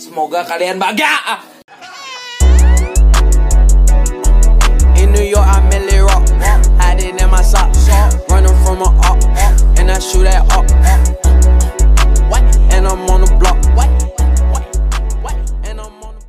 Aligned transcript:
Semoga 0.00 0.48
kalian 0.48 0.80
bahagia. 0.80 1.44
In 4.96 5.12
New 5.12 5.28
York, 5.28 5.44
I 5.44 5.60
merely 5.68 6.00
rock. 6.00 6.24
Hiding 6.80 7.20
in 7.20 7.28
my 7.28 7.44
socks. 7.44 7.84
Running 8.32 8.56
from 8.64 8.80
a 8.80 8.88
up. 9.04 9.20
And 9.76 9.92
I 9.92 10.00
shoot 10.00 10.24
that 10.24 10.48
up. 10.56 10.64
And 12.72 12.88
I'm 12.88 13.04
on 13.12 13.28
the 13.28 13.30
block. 13.36 13.60
And 15.68 15.76
I'm 15.76 16.00
on 16.00 16.16
the 16.16 16.24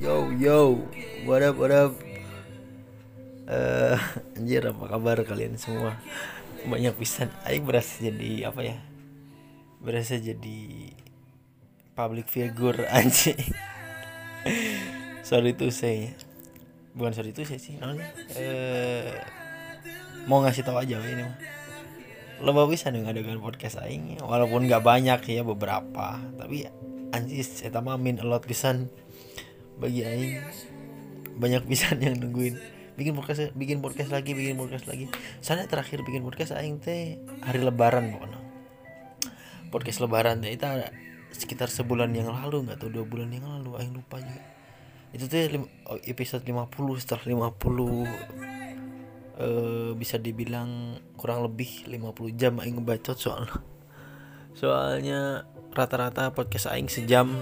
Yo 0.00 0.32
yo, 0.32 0.80
what 1.28 1.44
up 1.44 1.60
what 1.60 1.68
up? 1.68 1.92
Eh, 3.44 3.96
anjir 4.40 4.72
apa 4.72 4.88
kabar 4.88 5.20
kalian 5.20 5.60
semua? 5.60 6.00
Banyak 6.64 6.96
pisan. 6.96 7.28
Aing 7.44 7.68
berasa 7.68 8.00
jadi 8.00 8.48
apa 8.48 8.64
ya? 8.64 8.80
Berasa 9.84 10.16
jadi 10.16 10.96
public 12.02 12.26
figure 12.26 12.82
anjing. 12.98 13.38
sorry 15.22 15.54
tuh 15.54 15.70
saya. 15.70 16.10
Bukan 16.98 17.14
sorry 17.14 17.30
tuh 17.30 17.46
saya 17.46 17.62
sih, 17.62 17.78
namanya. 17.78 18.10
Eh, 18.34 19.14
mau 20.26 20.42
ngasih 20.42 20.66
tahu 20.66 20.82
aja 20.82 20.98
ini 20.98 21.22
mah. 21.22 21.38
Lo 22.42 22.50
bisa 22.66 22.90
nih 22.90 23.06
ngadakan 23.06 23.38
podcast 23.38 23.78
aing 23.86 24.18
walaupun 24.18 24.66
nggak 24.66 24.82
banyak 24.82 25.20
ya 25.30 25.46
beberapa, 25.46 26.18
tapi 26.34 26.66
anjis 27.14 27.62
eta 27.62 27.78
mah 27.78 28.00
min 28.00 28.18
a 28.18 28.26
lot 28.26 28.42
pisan 28.42 28.90
bagi 29.78 30.02
aing 30.02 30.42
banyak 31.38 31.62
pisan 31.70 32.02
yang 32.02 32.18
nungguin 32.18 32.56
bikin 32.96 33.16
podcast 33.16 33.52
bikin 33.56 33.78
podcast 33.80 34.12
lagi 34.12 34.36
bikin 34.36 34.56
podcast 34.56 34.84
lagi 34.84 35.08
soalnya 35.40 35.68
terakhir 35.68 36.04
bikin 36.04 36.24
podcast 36.24 36.56
aing 36.56 36.80
teh 36.80 37.20
hari 37.40 37.60
lebaran 37.60 38.12
pokoknya 38.12 38.40
podcast 39.72 40.04
lebaran 40.04 40.44
teh 40.44 40.52
itu 40.52 40.64
ada 40.64 40.92
sekitar 41.32 41.72
sebulan 41.72 42.12
yang 42.12 42.28
lalu 42.30 42.68
nggak 42.68 42.78
tahu 42.78 42.90
dua 42.92 43.04
bulan 43.08 43.32
yang 43.32 43.48
lalu 43.48 43.80
aing 43.80 43.92
lupa 43.96 44.20
juga. 44.20 44.42
Itu 45.12 45.28
lim- 45.28 45.72
oh, 45.88 46.00
episode 46.08 46.44
50 46.44 47.00
setelah 47.00 47.24
50 47.24 48.08
eh 49.32 49.90
bisa 49.96 50.20
dibilang 50.20 51.00
kurang 51.16 51.44
lebih 51.44 51.88
50 51.88 52.36
jam 52.36 52.60
aing 52.60 52.80
ngebacot 52.80 53.16
soalnya. 53.16 53.58
Soalnya 54.52 55.48
rata-rata 55.72 56.32
podcast 56.36 56.68
aing 56.68 56.92
sejam. 56.92 57.32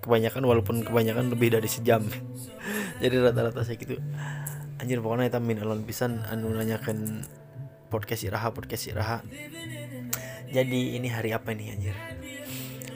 Kebanyakan 0.00 0.42
walaupun 0.42 0.82
kebanyakan 0.82 1.30
lebih 1.30 1.54
dari 1.54 1.70
sejam. 1.70 2.02
Jadi 3.02 3.14
rata-rata 3.20 3.62
saya 3.62 3.78
gitu. 3.78 3.98
Anjir 4.80 4.98
pokoknya 5.04 5.28
kita 5.28 5.40
min 5.44 5.60
alon 5.60 5.84
pisan 5.84 6.24
anu 6.26 6.50
nanyakan 6.50 7.22
podcast 7.92 8.26
iraha 8.26 8.48
podcast 8.50 8.88
iraha. 8.90 9.22
Jadi 10.50 10.98
ini 10.98 11.06
hari 11.06 11.30
apa 11.30 11.54
nih 11.54 11.78
anjir 11.78 11.94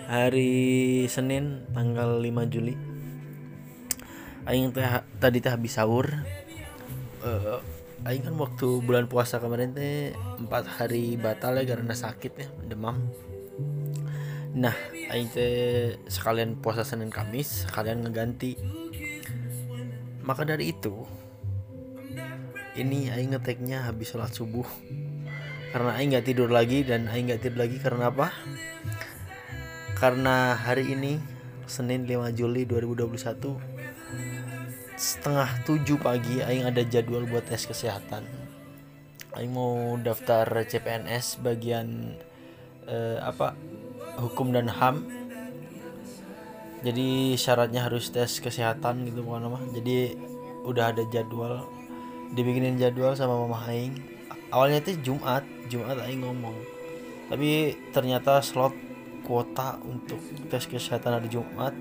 hari 0.09 1.05
Senin 1.09 1.65
tanggal 1.73 2.21
5 2.21 2.53
Juli 2.53 2.75
aing 4.45 4.73
teh 4.77 4.85
tadi 5.21 5.39
teh 5.41 5.53
habis 5.53 5.77
sahur 5.77 6.09
Eh, 7.25 7.61
aing 8.05 8.21
kan 8.21 8.37
waktu 8.37 8.85
bulan 8.85 9.09
puasa 9.09 9.41
kemarin 9.41 9.73
teh 9.73 10.13
empat 10.37 10.69
hari 10.77 11.17
batal 11.17 11.57
ya 11.57 11.65
karena 11.65 11.97
sakit 11.97 12.33
ya 12.37 12.49
demam 12.69 13.01
Nah, 14.55 14.77
aing 15.11 15.35
teh 15.35 15.99
sekalian 16.07 16.63
puasa 16.63 16.87
Senin 16.87 17.11
Kamis, 17.11 17.67
sekalian 17.67 18.07
ngeganti. 18.07 18.55
Maka 20.23 20.47
dari 20.47 20.71
itu, 20.71 21.03
ini 22.79 23.11
aing 23.11 23.35
ngeteknya 23.35 23.83
habis 23.91 24.15
sholat 24.15 24.31
subuh. 24.31 24.63
Karena 25.75 25.99
aing 25.99 26.15
nggak 26.15 26.27
tidur 26.31 26.55
lagi 26.55 26.87
dan 26.87 27.11
aing 27.11 27.35
nggak 27.35 27.43
tidur 27.43 27.67
lagi 27.67 27.83
karena 27.83 28.15
apa? 28.15 28.31
Karena 29.95 30.59
hari 30.59 30.91
ini 30.91 31.23
Senin 31.70 32.05
5 32.05 32.34
Juli 32.34 32.67
2021 32.67 33.75
setengah 34.95 35.51
tujuh 35.67 35.98
pagi 35.98 36.39
aing 36.39 36.67
ada 36.70 36.83
jadwal 36.83 37.27
buat 37.27 37.47
tes 37.47 37.67
kesehatan. 37.67 38.27
Aing 39.35 39.51
mau 39.55 39.95
daftar 39.98 40.46
CPNS 40.67 41.42
bagian 41.42 42.14
eh, 42.86 43.19
apa 43.23 43.55
hukum 44.19 44.55
dan 44.55 44.70
ham 44.70 45.07
jadi 46.85 47.33
syaratnya 47.40 47.89
harus 47.89 48.13
tes 48.13 48.39
kesehatan 48.39 49.08
gitu 49.08 49.24
bukan 49.24 49.48
mah 49.48 49.64
jadi 49.73 50.14
udah 50.69 50.92
ada 50.92 51.02
jadwal 51.08 51.64
dibikinin 52.35 52.77
jadwal 52.77 53.14
sama 53.14 53.46
mama 53.46 53.63
aing. 53.70 53.95
Awalnya 54.51 54.83
itu 54.85 55.01
Jumat 55.01 55.46
Jumat 55.70 56.02
aing 56.02 56.23
ngomong. 56.23 56.55
Tapi 57.30 57.79
ternyata 57.95 58.42
slot 58.45 58.74
kuota 59.24 59.80
untuk 59.83 60.20
tes 60.52 60.68
kesehatan 60.68 61.18
hari 61.18 61.29
Jumat. 61.33 61.73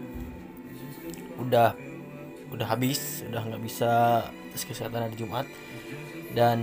Udah 1.38 1.76
udah 2.50 2.68
habis 2.70 3.28
udah 3.28 3.44
nggak 3.44 3.64
bisa 3.64 3.92
tes 4.56 4.64
kesehatan 4.64 5.12
hari 5.12 5.16
Jumat. 5.20 5.46
Dan 6.34 6.60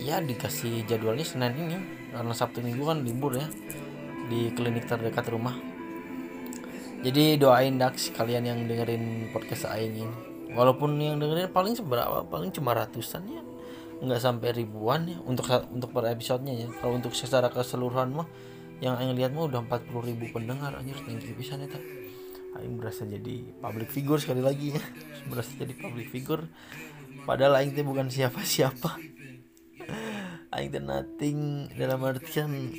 ya 0.00 0.22
dikasih 0.22 0.88
jadwalnya 0.88 1.26
Senin 1.26 1.52
ini 1.58 1.78
karena 2.14 2.32
Sabtu 2.32 2.62
Minggu 2.62 2.86
kan 2.86 3.02
libur 3.02 3.34
ya 3.36 3.50
di 4.30 4.54
klinik 4.54 4.88
terdekat 4.88 5.28
rumah. 5.28 5.56
Jadi 7.04 7.36
doain 7.36 7.76
Dax 7.76 8.16
kalian 8.16 8.48
yang 8.48 8.58
dengerin 8.64 9.28
podcast 9.28 9.68
Aing 9.68 9.92
ini. 10.00 10.16
Walaupun 10.56 10.96
yang 10.96 11.20
dengerin 11.20 11.52
paling 11.52 11.76
seberapa 11.76 12.24
paling 12.24 12.48
cuma 12.54 12.72
ratusan 12.72 13.28
ya. 13.28 13.42
Nggak 14.00 14.20
sampai 14.24 14.56
ribuan 14.56 15.04
ya 15.08 15.18
untuk 15.28 15.44
untuk 15.68 15.92
per 15.92 16.08
episodenya 16.08 16.64
ya. 16.64 16.68
Kalau 16.80 16.96
untuk 16.96 17.12
secara 17.12 17.52
keseluruhan 17.52 18.16
mah 18.16 18.28
yang 18.82 18.98
Aing 18.98 19.14
lihat 19.14 19.30
mah 19.30 19.46
udah 19.46 19.62
40 19.66 20.08
ribu 20.10 20.24
pendengar 20.34 20.74
anjir 20.74 20.98
you 21.06 21.34
pisan 21.38 21.62
ya 21.62 21.78
Aing 22.54 22.78
berasa 22.78 23.02
jadi 23.02 23.50
public 23.58 23.90
figure 23.90 24.22
sekali 24.22 24.38
lagi 24.38 24.78
ya. 24.78 24.82
Berasa 25.30 25.50
jadi 25.58 25.74
public 25.74 26.06
figure. 26.14 26.46
Padahal 27.26 27.58
Aing 27.58 27.74
teh 27.74 27.82
bukan 27.82 28.06
siapa-siapa. 28.06 28.94
Aing 30.54 30.70
teh 30.70 30.82
nothing 30.82 31.66
dalam 31.74 32.06
artian 32.06 32.70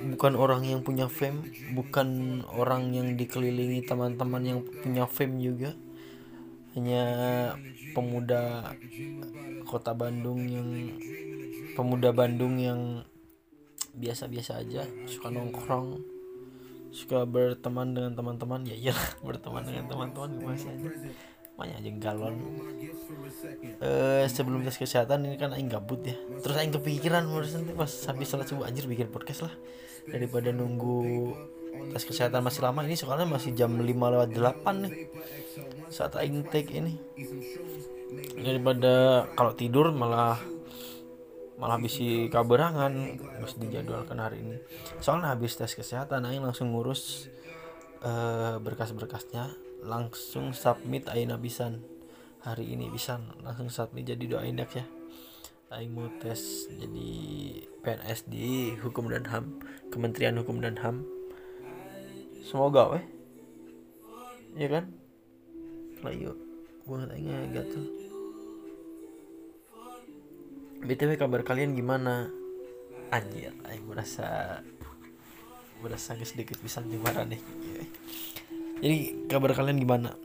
bukan 0.00 0.34
orang 0.34 0.66
yang 0.66 0.80
punya 0.82 1.06
fame 1.12 1.44
bukan 1.76 2.40
orang 2.56 2.90
yang 2.90 3.14
dikelilingi 3.14 3.86
teman-teman 3.86 4.42
yang 4.42 4.60
punya 4.66 5.06
fame 5.06 5.38
juga. 5.38 5.78
Hanya 6.74 7.04
pemuda 7.94 8.74
kota 9.66 9.94
Bandung 9.94 10.42
yang 10.50 10.98
pemuda 11.78 12.10
Bandung 12.10 12.58
yang 12.58 13.06
biasa-biasa 13.94 14.62
aja 14.62 14.86
suka 15.06 15.28
nongkrong 15.28 16.20
suka 16.90 17.22
berteman 17.22 17.94
dengan 17.94 18.12
teman-teman 18.18 18.66
ya 18.66 18.74
iya 18.74 18.94
berteman 19.26 19.62
dengan 19.62 19.86
teman-teman 19.86 20.30
masih 20.42 20.70
aja. 20.74 20.90
Banyak 21.54 21.76
aja 21.76 21.90
galon. 22.00 22.36
Eh 23.84 24.24
sebelum 24.32 24.64
tes 24.64 24.80
kesehatan 24.80 25.28
ini 25.28 25.36
kan 25.36 25.52
aing 25.52 25.68
gabut 25.68 26.00
ya. 26.02 26.16
Terus 26.40 26.56
aing 26.56 26.72
kepikiran 26.72 27.28
harus 27.28 27.52
nanti 27.52 27.76
pas 27.76 27.90
habis 28.08 28.26
salat 28.32 28.48
subuh 28.48 28.64
anjir 28.64 28.88
bikin 28.88 29.12
podcast 29.12 29.44
lah. 29.44 29.54
Daripada 30.08 30.56
nunggu 30.56 31.36
tes 31.92 32.04
kesehatan 32.08 32.40
masih 32.40 32.64
lama 32.64 32.80
ini 32.88 32.96
soalnya 32.96 33.28
masih 33.28 33.52
jam 33.52 33.76
5 33.76 33.84
lewat 33.84 34.30
8 34.32 34.84
nih 34.88 34.92
saat 35.92 36.16
aing 36.16 36.48
take 36.48 36.72
ini. 36.72 36.96
Daripada 38.40 39.28
kalau 39.36 39.52
tidur 39.52 39.92
malah 39.92 40.40
malah 41.60 41.76
bisa 41.76 42.32
kaberangan 42.32 43.20
harus 43.36 43.54
dijadwalkan 43.60 44.16
hari 44.16 44.40
ini. 44.40 44.56
Soalnya 45.04 45.36
habis 45.36 45.60
tes 45.60 45.76
kesehatan 45.76 46.24
aing 46.24 46.40
langsung 46.40 46.72
ngurus 46.72 47.28
eh, 48.00 48.56
berkas-berkasnya 48.56 49.52
langsung 49.84 50.56
submit 50.56 51.04
aina 51.12 51.36
bisan. 51.36 51.84
Hari 52.40 52.72
ini 52.72 52.88
bisa 52.88 53.20
langsung 53.44 53.68
submit 53.68 54.08
jadi 54.08 54.24
doain 54.24 54.56
dak 54.56 54.72
ya. 54.72 54.88
Aing 55.70 55.92
mau 55.92 56.08
tes 56.18 56.66
jadi 56.72 57.12
PNS 57.84 58.26
di 58.26 58.74
Hukum 58.80 59.12
dan 59.12 59.28
HAM 59.28 59.60
Kementerian 59.92 60.40
Hukum 60.40 60.64
dan 60.64 60.80
HAM. 60.80 61.04
Semoga 62.40 62.96
weh. 62.96 63.04
Ya 64.56 64.66
kan? 64.72 64.88
Lah 66.00 66.16
yuk 66.16 66.40
buat 66.88 67.12
aing 67.12 67.52
gatel 67.52 67.99
BTW 70.80 71.20
kabar 71.20 71.44
kalian 71.44 71.76
gimana? 71.76 72.32
Anjir 73.12 73.52
aing 73.68 73.84
merasa 73.84 74.60
merasa 75.84 76.16
sedikit 76.24 76.56
bisa 76.60 76.80
dimarahin 76.80 77.36
nih. 77.36 77.42
Jadi 78.80 78.98
kabar 79.28 79.52
kalian 79.52 79.76
gimana? 79.76 80.16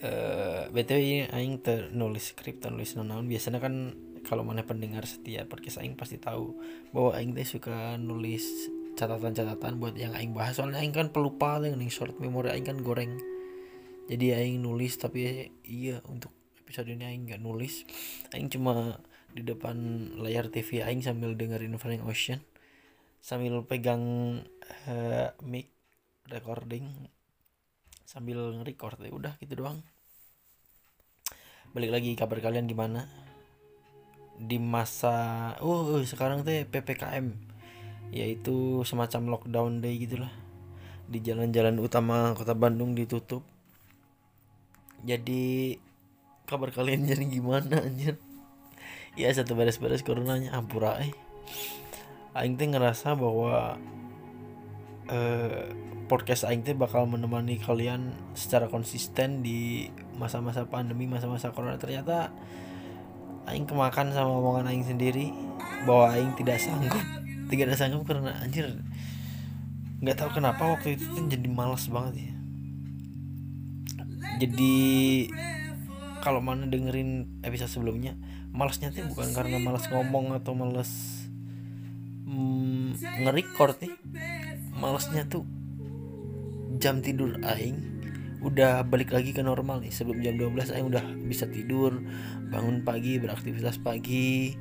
Eh 0.00 0.68
btw 0.72 1.00
ini 1.00 1.20
aing 1.28 1.60
nulis 1.96 2.32
skrip 2.32 2.60
nulis 2.68 2.96
naon 2.96 3.28
biasanya 3.28 3.60
kan 3.60 3.96
kalau 4.24 4.44
mana 4.44 4.64
pendengar 4.64 5.04
setia 5.08 5.48
podcast 5.48 5.80
aing 5.80 5.96
pasti 5.96 6.20
tahu 6.20 6.56
bahwa 6.92 7.16
aing 7.16 7.32
teh 7.32 7.44
suka 7.44 7.96
nulis 7.96 8.44
catatan-catatan 9.00 9.80
buat 9.80 9.96
yang 9.96 10.12
aing 10.12 10.36
bahas. 10.36 10.60
Soalnya 10.60 10.84
aing 10.84 10.92
kan 10.92 11.08
pelupa 11.08 11.56
dengan 11.56 11.80
short 11.88 12.20
memory 12.20 12.52
aing 12.52 12.68
kan 12.68 12.80
goreng. 12.84 13.16
Jadi 14.12 14.36
aing 14.36 14.60
nulis 14.60 14.96
tapi 15.00 15.48
iya 15.64 16.04
untuk 16.04 16.32
episode 16.70 16.94
ini 16.94 17.02
aing 17.02 17.26
nggak 17.26 17.42
nulis. 17.42 17.82
Aing 18.30 18.46
cuma 18.46 19.02
di 19.34 19.42
depan 19.42 19.74
layar 20.22 20.46
TV 20.54 20.86
aing 20.86 21.02
sambil 21.02 21.34
dengerin 21.34 21.74
Frank 21.82 22.06
Ocean 22.06 22.38
sambil 23.18 23.58
pegang 23.66 24.02
uh, 24.86 25.28
mic 25.42 25.74
recording 26.30 27.10
sambil 28.06 28.54
nge-record 28.54 29.02
ya 29.02 29.10
udah 29.10 29.34
gitu 29.42 29.58
doang. 29.58 29.82
Balik 31.74 31.90
lagi 31.90 32.14
kabar 32.14 32.38
kalian 32.38 32.70
gimana? 32.70 33.10
Di 34.38 34.62
masa 34.62 35.58
oh 35.58 35.98
sekarang 36.06 36.46
teh 36.46 36.70
ppkm 36.70 37.34
yaitu 38.14 38.86
semacam 38.86 39.34
lockdown 39.34 39.82
day 39.82 39.98
gitulah. 39.98 40.30
Di 41.10 41.18
jalan-jalan 41.18 41.82
utama 41.82 42.30
kota 42.38 42.54
Bandung 42.54 42.94
ditutup. 42.94 43.42
Jadi 45.02 45.74
kabar 46.50 46.74
kalian 46.74 47.06
jadi 47.06 47.22
gimana 47.30 47.78
anjir? 47.86 48.18
Ya 49.14 49.30
satu 49.30 49.54
beres-beres 49.54 50.02
coronanya 50.02 50.50
ampura 50.58 50.98
eh. 50.98 51.14
Aing 52.34 52.58
teh 52.58 52.66
ngerasa 52.66 53.14
bahwa 53.14 53.78
eh, 55.06 55.70
podcast 56.10 56.42
aing 56.50 56.66
teh 56.66 56.74
bakal 56.74 57.06
menemani 57.06 57.62
kalian 57.62 58.10
secara 58.34 58.66
konsisten 58.66 59.46
di 59.46 59.86
masa-masa 60.18 60.66
pandemi 60.66 61.06
masa-masa 61.06 61.54
corona. 61.54 61.78
Ternyata 61.78 62.34
aing 63.46 63.70
kemakan 63.70 64.10
sama 64.10 64.34
omongan 64.34 64.74
aing 64.74 64.86
sendiri 64.86 65.30
bahwa 65.86 66.10
aing 66.14 66.34
tidak 66.34 66.58
sanggup 66.58 67.02
tidak 67.50 67.74
sanggup 67.74 68.06
karena 68.06 68.30
anjir 68.42 68.78
nggak 70.00 70.16
tahu 70.16 70.30
kenapa 70.38 70.62
waktu 70.64 70.96
itu 70.96 71.04
jadi 71.28 71.48
malas 71.50 71.90
banget 71.90 72.30
ya. 72.30 72.34
Jadi 74.40 74.76
kalau 76.20 76.44
mana 76.44 76.68
dengerin 76.68 77.40
episode 77.44 77.72
sebelumnya 77.72 78.16
malasnya 78.50 78.90
tuh 78.90 79.06
bukan 79.06 79.30
karena 79.30 79.56
malas 79.62 79.86
ngomong 79.88 80.34
atau 80.34 80.52
malas 80.58 80.90
mm, 82.26 82.98
nge-record 83.26 83.76
nih. 83.82 83.92
Malasnya 84.74 85.28
tuh 85.28 85.44
jam 86.80 87.04
tidur 87.04 87.36
aing 87.44 88.00
udah 88.40 88.88
balik 88.88 89.12
lagi 89.12 89.30
ke 89.30 89.42
normal 89.44 89.84
nih. 89.84 89.92
Sebelum 89.92 90.18
jam 90.24 90.34
12 90.34 90.74
aing 90.74 90.86
udah 90.88 91.04
bisa 91.28 91.46
tidur 91.46 92.00
bangun 92.50 92.82
pagi 92.82 93.20
beraktivitas 93.22 93.78
pagi. 93.78 94.56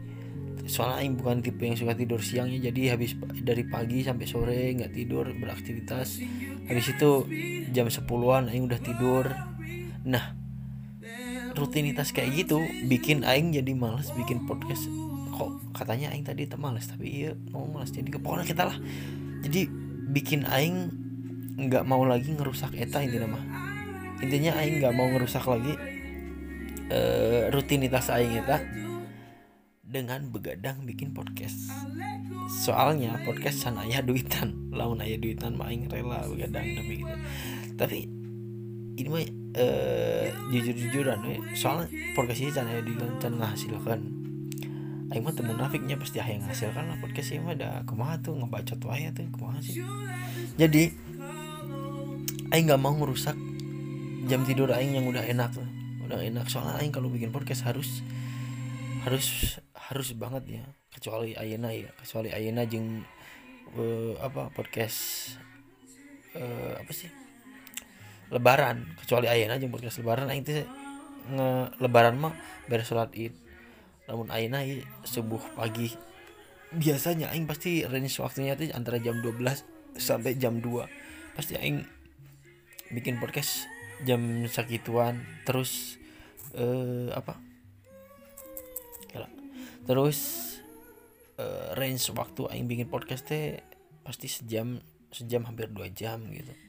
Soalnya 0.69 1.01
aing 1.01 1.17
bukan 1.17 1.41
tipe 1.41 1.65
yang 1.65 1.79
suka 1.79 1.97
tidur 1.97 2.21
siangnya 2.21 2.69
jadi 2.69 2.93
habis 2.93 3.17
dari 3.41 3.65
pagi 3.65 4.05
sampai 4.05 4.25
sore 4.29 4.69
nggak 4.77 4.93
tidur 4.93 5.25
beraktivitas. 5.33 6.21
Habis 6.69 6.85
itu 6.93 7.25
jam 7.73 7.89
10-an 7.89 8.53
aing 8.53 8.69
udah 8.69 8.79
tidur. 8.83 9.25
Nah 10.05 10.38
rutinitas 11.55 12.11
kayak 12.11 12.45
gitu 12.45 12.61
bikin 12.85 13.23
aing 13.23 13.55
jadi 13.55 13.71
males 13.73 14.09
bikin 14.13 14.45
podcast. 14.45 14.85
Kok 15.35 15.73
katanya 15.73 16.11
aing 16.11 16.27
tadi 16.27 16.49
males 16.59 16.85
tapi 16.89 17.25
iya 17.25 17.31
mau 17.53 17.65
males 17.69 17.93
jadi 17.93 18.09
pokoknya 18.11 18.45
kita 18.45 18.63
lah. 18.67 18.77
Jadi 19.45 19.61
bikin 20.11 20.43
aing 20.43 20.91
nggak 21.59 21.83
mau 21.87 22.03
lagi 22.07 22.33
ngerusak 22.35 22.75
eta 22.75 23.03
intinya 23.03 23.37
mah. 23.37 23.43
Intinya 24.19 24.59
aing 24.59 24.83
nggak 24.83 24.93
mau 24.95 25.07
ngerusak 25.11 25.45
lagi 25.47 25.73
uh, 26.91 27.51
rutinitas 27.53 28.11
aing 28.11 28.43
eta 28.43 28.59
dengan 29.85 30.29
begadang 30.29 30.85
bikin 30.85 31.15
podcast. 31.15 31.71
Soalnya 32.49 33.21
podcast 33.25 33.61
san 33.61 33.77
ayah 33.77 34.01
duitan 34.01 34.73
lawan 34.73 35.01
ayah 35.05 35.17
duitan 35.21 35.57
mah 35.57 35.69
aing 35.69 35.89
rela 35.89 36.25
begadang 36.29 36.65
demi 36.77 37.01
gitu. 37.01 37.15
Tapi 37.77 38.18
ini 38.99 39.07
mah 39.07 39.23
uh, 39.55 40.27
jujur-jujuran 40.51 41.19
we. 41.23 41.35
soalnya 41.55 41.87
podcast 42.13 42.43
ini 42.43 42.51
ayah 42.51 42.83
duitan 42.83 43.15
can 43.23 43.33
ngahasilkan 43.39 44.19
aing 45.09 45.25
mah 45.25 45.33
temu 45.33 45.57
nafiknya 45.57 45.97
pasti 45.97 46.21
ayah 46.21 46.37
ngahasilkan 46.45 46.85
lah 46.85 46.97
podcast 47.01 47.33
ini 47.33 47.41
mah. 47.41 47.57
Ada 47.57 47.69
kumaha 47.89 48.21
tuh 48.21 48.37
ngebacot 48.37 48.77
wae 48.85 49.09
tuh 49.09 49.25
kumaha 49.33 49.57
sih? 49.57 49.81
Jadi 50.53 50.93
aing 52.53 52.65
nggak 52.69 52.81
mau 52.81 52.93
ngerusak 52.93 53.33
jam 54.29 54.45
tidur 54.45 54.69
aing 54.69 54.93
yang 54.93 55.09
udah 55.09 55.25
enak 55.25 55.51
lah 55.57 55.69
udah 56.05 56.19
enak. 56.21 56.45
Soalnya 56.45 56.77
aing 56.81 56.93
kalau 56.93 57.09
bikin 57.09 57.33
podcast 57.33 57.65
harus 57.65 58.05
harus 59.01 59.57
harus 59.73 60.13
banget 60.13 60.61
ya. 60.61 60.63
Kecuali 60.93 61.33
Ayana 61.33 61.73
ya. 61.73 61.89
Kecuali 61.97 62.29
Ayana 62.29 62.69
jeng 62.69 63.01
uh, 63.73 64.13
apa 64.21 64.53
podcast 64.53 65.33
uh, 66.37 66.77
apa 66.77 66.91
sih 66.93 67.09
lebaran 68.29 68.85
kecuali 69.01 69.25
Ayana 69.25 69.57
jeng 69.57 69.73
podcast 69.73 70.01
lebaran 70.01 70.29
aing 70.29 70.45
teh 70.45 70.65
nge 71.29 71.49
lebaran 71.81 72.15
mah 72.17 72.33
beres 72.69 72.89
sholat 72.89 73.09
id. 73.13 73.33
Namun 74.09 74.33
Ayana 74.33 74.65
ya, 74.65 74.81
subuh 75.05 75.41
pagi. 75.53 75.93
Biasanya 76.73 77.33
aing 77.33 77.49
pasti 77.49 77.85
range 77.85 78.21
waktunya 78.21 78.53
tuh 78.53 78.69
antara 78.73 79.01
jam 79.01 79.21
12 79.21 79.97
sampai 79.97 80.37
jam 80.37 80.61
2 80.61 81.37
pasti 81.37 81.57
aing 81.57 81.81
bikin 82.93 83.17
podcast 83.17 83.65
jam 84.05 84.45
sakituan 84.45 85.21
terus 85.45 85.97
uh, 86.53 87.09
apa? 87.13 87.37
Terus 89.89 90.17
uh, 91.41 91.73
range 91.73 92.13
waktu 92.13 92.45
aing 92.53 92.69
bikin 92.69 92.85
podcast 92.93 93.25
teh 93.25 93.57
pasti 94.05 94.29
sejam 94.29 94.77
sejam 95.09 95.41
hampir 95.49 95.65
dua 95.73 95.89
jam 95.89 96.21
gitu 96.29 96.68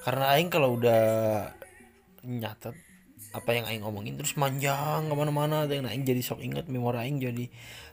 karena 0.00 0.24
aing 0.36 0.48
kalau 0.48 0.76
udah 0.80 1.02
nyatet 2.24 2.76
apa 3.30 3.50
yang 3.54 3.66
aing 3.70 3.84
omongin 3.86 4.18
terus 4.18 4.34
manjang 4.34 5.06
ke 5.06 5.14
mana-mana 5.14 5.62
teh 5.70 5.78
nah, 5.78 5.94
aing 5.94 6.02
jadi 6.02 6.18
sok 6.18 6.42
inget 6.42 6.66
memori 6.66 6.98
aing 6.98 7.22
jadi 7.22 7.46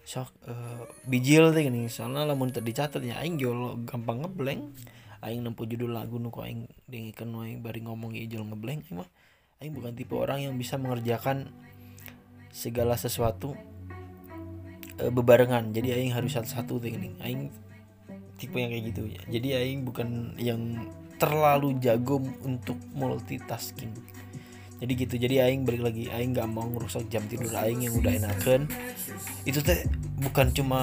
sok 0.08 0.34
uh, 0.50 0.88
bijil 1.06 1.54
teh 1.54 1.68
gini. 1.68 1.86
Soalnya 1.92 2.26
lamun 2.26 2.50
tadi 2.50 2.74
dicatat 2.74 3.04
ya 3.06 3.22
aing 3.22 3.38
jolo 3.38 3.78
gampang 3.86 4.26
ngeblank 4.26 4.66
aing 5.22 5.46
nempu 5.46 5.70
judul 5.70 5.94
lagu 5.94 6.18
nuku 6.18 6.40
aing 6.42 6.62
dengikan 6.90 7.36
aing 7.38 7.62
bari 7.62 7.84
ngomong 7.86 8.18
ijol 8.18 8.50
ngeblank 8.50 8.88
aing 8.88 8.98
mah 8.98 9.10
aing 9.62 9.74
bukan 9.78 9.94
tipe 9.94 10.14
orang 10.18 10.48
yang 10.48 10.56
bisa 10.58 10.78
mengerjakan 10.82 11.54
segala 12.50 12.98
sesuatu 12.98 13.54
e, 14.98 15.12
bebarengan. 15.14 15.70
Jadi 15.70 15.94
aing 15.94 16.18
harus 16.18 16.34
satu-satu 16.34 16.82
nih 16.82 17.14
aing 17.22 17.54
tipe 18.42 18.58
yang 18.58 18.74
kayak 18.74 18.86
gitu. 18.90 19.04
Ya 19.06 19.22
jadi 19.28 19.48
aing 19.62 19.86
bukan 19.86 20.34
yang 20.42 20.90
terlalu 21.18 21.78
jago 21.82 22.22
untuk 22.46 22.78
multitasking. 22.94 23.94
Jadi 24.78 24.92
gitu 24.94 25.16
jadi 25.18 25.50
aing 25.50 25.66
balik 25.66 25.90
lagi 25.90 26.06
aing 26.06 26.38
nggak 26.38 26.50
mau 26.54 26.70
ngerusak 26.70 27.10
jam 27.10 27.26
tidur 27.26 27.50
aing 27.50 27.82
yang 27.82 27.98
udah 27.98 28.14
enakan. 28.14 28.70
Itu 29.42 29.66
teh 29.66 29.90
bukan 30.22 30.54
cuma 30.54 30.82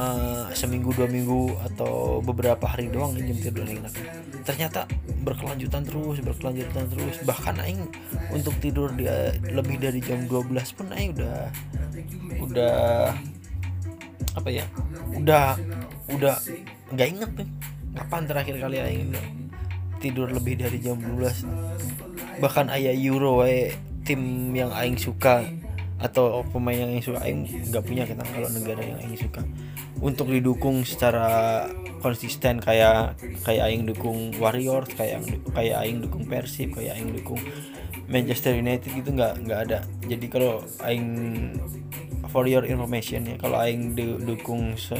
seminggu 0.51 0.91
dua 0.99 1.07
minggu 1.07 1.55
atau 1.63 2.19
beberapa 2.19 2.67
hari 2.67 2.91
doang 2.91 3.15
jam 3.15 3.39
tidur 3.39 3.63
aing 3.63 3.87
enakan. 3.87 4.07
Ternyata 4.43 4.91
berkelanjutan 5.23 5.87
terus 5.87 6.19
berkelanjutan 6.27 6.91
terus. 6.91 7.23
Bahkan 7.23 7.55
aing 7.63 7.87
untuk 8.35 8.59
tidur 8.59 8.91
dia 8.99 9.31
lebih 9.47 9.79
dari 9.79 10.03
jam 10.03 10.27
12 10.27 10.51
pun 10.75 10.91
aing 10.91 11.15
udah 11.15 11.39
udah 12.43 13.15
apa 14.35 14.49
ya 14.51 14.67
udah 15.15 15.55
udah 16.11 16.35
nggak 16.91 17.09
inget 17.15 17.31
nih 17.39 17.49
kapan 17.95 18.23
terakhir 18.27 18.59
kali 18.59 18.83
aing 18.83 19.15
tidur 20.05 20.29
lebih 20.29 20.61
dari 20.61 20.77
jam 20.85 21.01
12 21.01 21.75
bahkan 22.45 22.69
ayah 22.69 22.93
Euro 22.93 23.41
wae 23.41 23.73
tim 24.05 24.53
yang 24.53 24.71
aing 24.77 25.01
suka 25.01 25.49
atau 25.97 26.45
pemain 26.53 26.77
yang 26.77 26.93
aing 26.93 27.05
suka 27.05 27.19
aing 27.25 27.49
nggak 27.73 27.85
punya 27.87 28.05
kita 28.05 28.21
kalau 28.21 28.49
negara 28.53 28.83
yang 28.85 28.99
aing 29.01 29.17
suka. 29.17 29.41
Untuk 30.05 30.29
didukung 30.29 30.85
secara 30.85 31.65
konsisten 32.05 32.61
kayak 32.61 33.17
kayak 33.47 33.65
aing 33.73 33.89
dukung 33.89 34.37
Warriors 34.37 34.93
kayak 34.93 35.25
kayak 35.57 35.77
aing 35.81 36.05
dukung 36.05 36.29
Persib 36.29 36.77
kayak 36.77 37.01
aing 37.01 37.17
dukung 37.17 37.41
Manchester 38.05 38.53
United 38.53 38.93
gitu 38.93 39.17
nggak 39.17 39.49
nggak 39.49 39.61
ada. 39.71 39.79
Jadi 40.05 40.27
kalau 40.29 40.61
aing 40.85 41.09
for 42.29 42.45
your 42.45 42.67
information 42.69 43.25
ya 43.25 43.37
kalau 43.41 43.57
aing 43.63 43.97
du 43.97 44.21
dukung 44.21 44.77
se, 44.77 44.99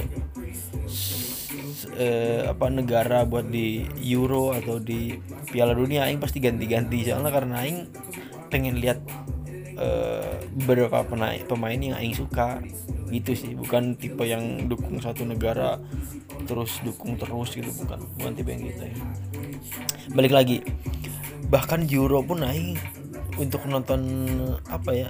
eh, 1.95 2.45
apa 2.45 2.69
negara 2.69 3.23
buat 3.23 3.47
di 3.47 3.83
Euro 4.11 4.51
atau 4.51 4.77
di 4.79 5.15
Piala 5.49 5.73
Dunia 5.73 6.07
aing 6.07 6.19
pasti 6.21 6.43
ganti-ganti. 6.43 7.03
Soalnya 7.07 7.31
karena 7.31 7.65
aing 7.65 7.89
pengen 8.51 8.77
lihat 8.79 9.01
eh, 9.79 10.35
beberapa 10.53 11.03
pemain 11.07 11.41
pemain 11.47 11.79
yang 11.79 11.97
aing 11.97 12.15
suka. 12.15 12.61
Gitu 13.05 13.37
sih 13.37 13.51
bukan 13.53 13.95
tipe 13.95 14.25
yang 14.25 14.65
dukung 14.65 14.97
satu 14.97 15.23
negara 15.23 15.77
terus 16.49 16.81
dukung 16.83 17.15
terus 17.15 17.53
gitu. 17.55 17.69
Bukan 17.71 17.99
bukan 18.19 18.31
tipe 18.35 18.49
yang 18.51 18.63
gitu. 18.65 18.83
Ya 18.91 18.97
balik 20.13 20.33
lagi 20.33 20.61
bahkan 21.49 21.85
Euro 21.89 22.21
pun 22.21 22.45
aing 22.45 22.77
untuk 23.41 23.65
nonton 23.65 24.01
apa 24.69 24.91
ya 24.93 25.07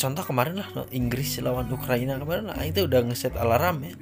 contoh 0.00 0.24
kemarin 0.24 0.62
lah 0.64 0.68
Inggris 0.90 1.38
lawan 1.42 1.70
Ukraina 1.70 2.18
kemarin 2.18 2.50
lah 2.50 2.58
itu 2.64 2.86
udah 2.86 3.06
ngeset 3.06 3.34
alarm 3.36 3.86
ya 3.86 3.94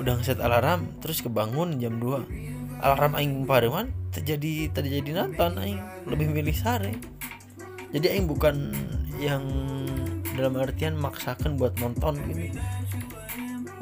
udah 0.00 0.18
ngeset 0.18 0.40
alarm 0.40 0.88
terus 1.04 1.20
kebangun 1.20 1.76
jam 1.76 2.00
2 2.00 2.80
alarm 2.82 3.12
aing 3.14 3.46
pareman 3.46 3.94
terjadi 4.10 4.68
terjadi 4.74 5.24
nonton 5.24 5.56
aing 5.62 5.78
lebih 6.10 6.28
milih 6.28 6.52
sare. 6.52 6.98
Jadi 7.94 8.10
aing 8.10 8.26
bukan 8.26 8.74
yang 9.22 9.44
dalam 10.34 10.58
artian 10.58 10.98
maksakan 10.98 11.60
buat 11.60 11.76
nonton 11.78 12.18
gitu 12.32 12.56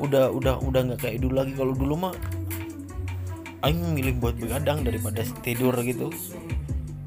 udah 0.01 0.33
udah 0.33 0.55
udah 0.65 0.81
nggak 0.93 1.01
kayak 1.01 1.19
dulu 1.25 1.35
lagi. 1.41 1.53
Kalau 1.57 1.73
dulu 1.73 1.95
mah 1.97 2.15
aing 3.65 3.97
milih 3.97 4.21
buat 4.21 4.37
begadang 4.37 4.85
daripada 4.85 5.25
tidur 5.41 5.73
gitu. 5.81 6.13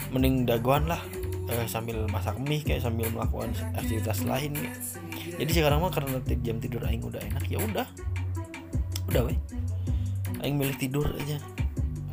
Mending 0.10 0.46
daguan 0.50 0.90
lah 0.90 1.02
eh, 1.50 1.66
sambil 1.70 2.06
masak 2.10 2.38
mie 2.42 2.66
kayak 2.66 2.82
sambil 2.82 3.10
melakukan 3.14 3.54
aktivitas 3.78 4.26
lain. 4.26 4.58
Gitu. 4.58 4.70
jadi 5.34 5.52
sekarang 5.62 5.82
mah 5.82 5.90
karena 5.90 6.22
jam 6.46 6.62
tidur 6.62 6.86
aing 6.86 7.02
udah 7.02 7.18
enak 7.18 7.46
ya 7.50 7.58
udah 7.58 7.88
udah 9.14 9.30
weh. 9.30 9.38
Aing 10.42 10.58
milih 10.58 10.74
tidur 10.82 11.06
aja. 11.06 11.38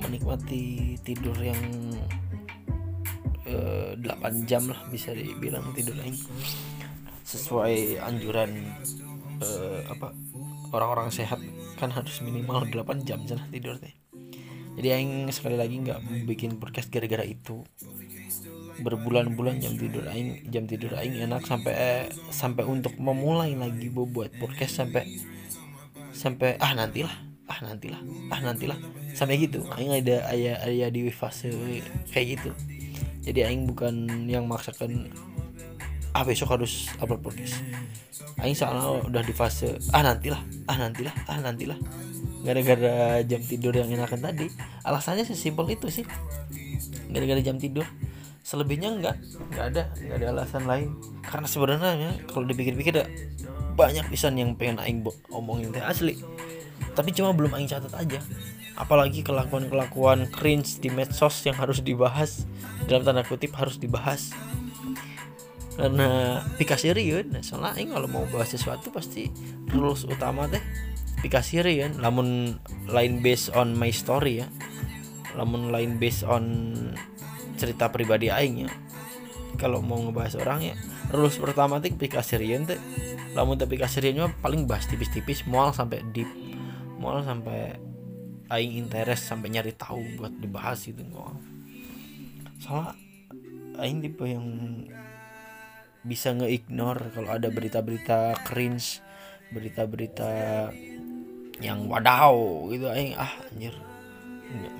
Menikmati 0.04 0.97
tidur 1.00 1.33
yang 1.40 1.57
eh, 3.49 3.97
8 3.97 4.45
jam 4.45 4.69
lah 4.69 4.76
bisa 4.92 5.16
dibilang 5.16 5.73
tidur 5.73 5.97
aing. 5.97 6.21
Sesuai 7.25 8.04
anjuran 8.04 8.52
eh, 9.40 9.80
apa 9.88 10.12
orang-orang 10.76 11.09
sehat 11.09 11.40
kan 11.80 11.88
harus 11.88 12.21
minimal 12.21 12.69
8 12.69 13.09
jam 13.09 13.25
sana 13.25 13.49
tidur 13.49 13.80
teh. 13.80 13.97
Jadi 14.76 14.88
aing 14.92 15.33
sekali 15.33 15.57
lagi 15.57 15.80
nggak 15.80 16.28
bikin 16.28 16.61
podcast 16.61 16.92
gara-gara 16.92 17.25
itu. 17.25 17.64
Berbulan-bulan 18.85 19.57
jam 19.64 19.73
tidur 19.80 20.04
aing 20.04 20.52
jam 20.52 20.69
tidur 20.69 20.92
aing 21.00 21.16
enak 21.16 21.49
sampai 21.49 22.12
sampai 22.28 22.69
untuk 22.69 22.92
memulai 23.00 23.57
lagi 23.57 23.88
buat 23.88 24.37
podcast 24.37 24.85
sampai 24.85 25.09
sampai 26.20 26.60
ah 26.60 26.76
nantilah 26.76 27.14
ah 27.48 27.58
nantilah 27.64 28.00
ah 28.28 28.40
nantilah. 28.44 28.76
Sampai 29.16 29.40
gitu 29.40 29.64
aing 29.72 30.04
ada 30.04 30.28
ayah 30.36 30.60
ayah 30.68 30.92
di 30.92 31.08
fase 31.08 31.48
kayak 32.12 32.36
gitu. 32.36 32.50
Jadi 33.24 33.48
aing 33.48 33.64
bukan 33.64 34.28
yang 34.28 34.44
maksakan 34.44 35.08
ah 36.12 36.20
besok 36.28 36.52
harus 36.60 36.92
upload 37.00 37.24
podcast. 37.24 37.64
Aing 38.44 38.52
soalnya 38.52 39.00
udah 39.08 39.22
di 39.24 39.32
fase 39.32 39.80
ah 39.96 40.04
nantilah 40.04 40.44
ah 40.68 40.76
nantilah 40.76 41.14
ah 41.24 41.40
nantilah. 41.40 41.80
Gara-gara 42.44 43.24
jam 43.24 43.40
tidur 43.40 43.72
yang 43.72 43.88
enakan 43.88 44.20
tadi. 44.20 44.52
Alasannya 44.84 45.24
sesimpel 45.24 45.72
itu 45.72 45.88
sih. 45.88 46.04
Gara-gara 47.08 47.40
jam 47.40 47.56
tidur 47.56 47.88
selebihnya 48.50 48.90
enggak 48.90 49.16
enggak 49.47 49.64
ada 49.71 49.83
enggak 50.02 50.16
ada 50.19 50.26
alasan 50.35 50.64
lain. 50.66 50.88
Karena 51.23 51.47
sebenarnya 51.47 52.11
kalau 52.26 52.42
dipikir-pikir 52.50 52.99
ada 52.99 53.07
banyak 53.78 54.11
pisan 54.11 54.35
yang 54.35 54.59
pengen 54.59 54.83
aing 54.83 55.07
omongin 55.30 55.71
teh 55.71 55.78
asli. 55.78 56.19
Tapi 56.99 57.14
cuma 57.14 57.30
belum 57.30 57.54
aing 57.54 57.71
catat 57.71 57.95
aja. 57.95 58.19
Apalagi 58.75 59.23
kelakuan-kelakuan 59.23 60.26
cringe 60.35 60.83
di 60.83 60.90
medsos 60.90 61.47
yang 61.47 61.54
harus 61.54 61.78
dibahas 61.78 62.50
dalam 62.90 63.07
tanda 63.07 63.23
kutip 63.23 63.54
harus 63.54 63.78
dibahas. 63.78 64.35
Karena 65.78 66.42
pikasi 66.59 66.90
riun 66.90 67.30
soalnya 67.47 67.78
aing 67.78 67.95
kalau 67.95 68.11
mau 68.11 68.26
bahas 68.35 68.50
sesuatu 68.50 68.90
pasti 68.90 69.30
rules 69.71 70.02
utama 70.11 70.50
teh 70.50 70.61
pikasi 71.23 71.62
riun. 71.62 72.02
Lamun 72.02 72.59
lain 72.90 73.23
based 73.23 73.54
on 73.54 73.78
my 73.78 73.95
story 73.95 74.42
ya 74.42 74.50
lamun 75.38 75.71
lain 75.71 75.99
based 76.02 76.26
on 76.26 76.42
cerita 77.61 77.93
pribadi 77.93 78.33
aing 78.33 78.64
ya. 78.64 78.73
Kalau 79.61 79.85
mau 79.85 80.00
ngebahas 80.00 80.40
orang 80.40 80.73
ya 80.73 80.76
rules 81.12 81.37
pertama 81.37 81.76
teh 81.85 81.93
pikasi 81.93 82.40
riun 82.40 82.64
teh. 82.64 82.81
Lamun 83.37 83.61
tapi 83.61 83.76
paling 84.40 84.64
bahas 84.64 84.88
tipis-tipis 84.88 85.45
mual 85.45 85.76
sampai 85.76 86.00
deep 86.17 86.26
mual 86.97 87.21
sampai 87.21 87.76
aing 88.50 88.81
interest 88.81 89.29
sampai 89.29 89.52
nyari 89.52 89.76
tahu 89.76 90.00
buat 90.17 90.33
dibahas 90.40 90.88
gitu 90.88 91.05
mual. 91.05 91.37
Soalnya 92.59 92.97
aing 93.79 94.00
tipe 94.00 94.25
yang 94.25 94.47
bisa 96.00 96.33
nge-ignore 96.33 97.12
kalau 97.12 97.29
ada 97.37 97.52
berita-berita 97.52 98.40
cringe 98.49 99.05
berita-berita 99.52 100.33
yang 101.61 101.85
wadaw 101.93 102.33
gitu 102.73 102.88
aing 102.88 103.12
ah 103.21 103.29
anjir 103.52 103.76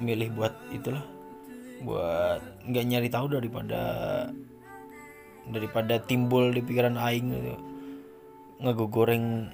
milih 0.01 0.33
buat 0.33 0.57
itulah 0.73 1.05
buat 1.81 2.41
nggak 2.69 2.85
nyari 2.87 3.09
tahu 3.09 3.27
daripada 3.33 3.83
daripada 5.49 5.99
timbul 5.99 6.53
di 6.53 6.61
pikiran 6.61 7.01
aing 7.01 7.29
gitu. 7.33 7.55
Ngegoreng 8.61 9.49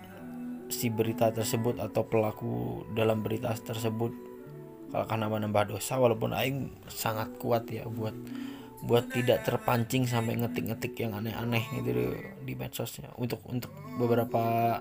si 0.66 0.90
berita 0.90 1.30
tersebut 1.30 1.78
atau 1.78 2.02
pelaku 2.06 2.84
dalam 2.92 3.22
berita 3.22 3.54
tersebut. 3.54 4.12
Kalau 4.90 5.06
karena 5.06 5.26
menambah 5.30 5.76
dosa 5.76 5.98
walaupun 5.98 6.34
aing 6.34 6.70
sangat 6.90 7.30
kuat 7.38 7.66
ya 7.70 7.86
buat 7.86 8.14
buat 8.86 9.08
tidak 9.10 9.42
terpancing 9.42 10.06
sampai 10.06 10.38
ngetik-ngetik 10.38 10.94
yang 11.00 11.16
aneh-aneh 11.16 11.64
gitu 11.80 11.90
di, 11.90 12.06
di 12.44 12.54
medsosnya. 12.54 13.10
Untuk 13.18 13.42
untuk 13.50 13.70
beberapa 13.98 14.78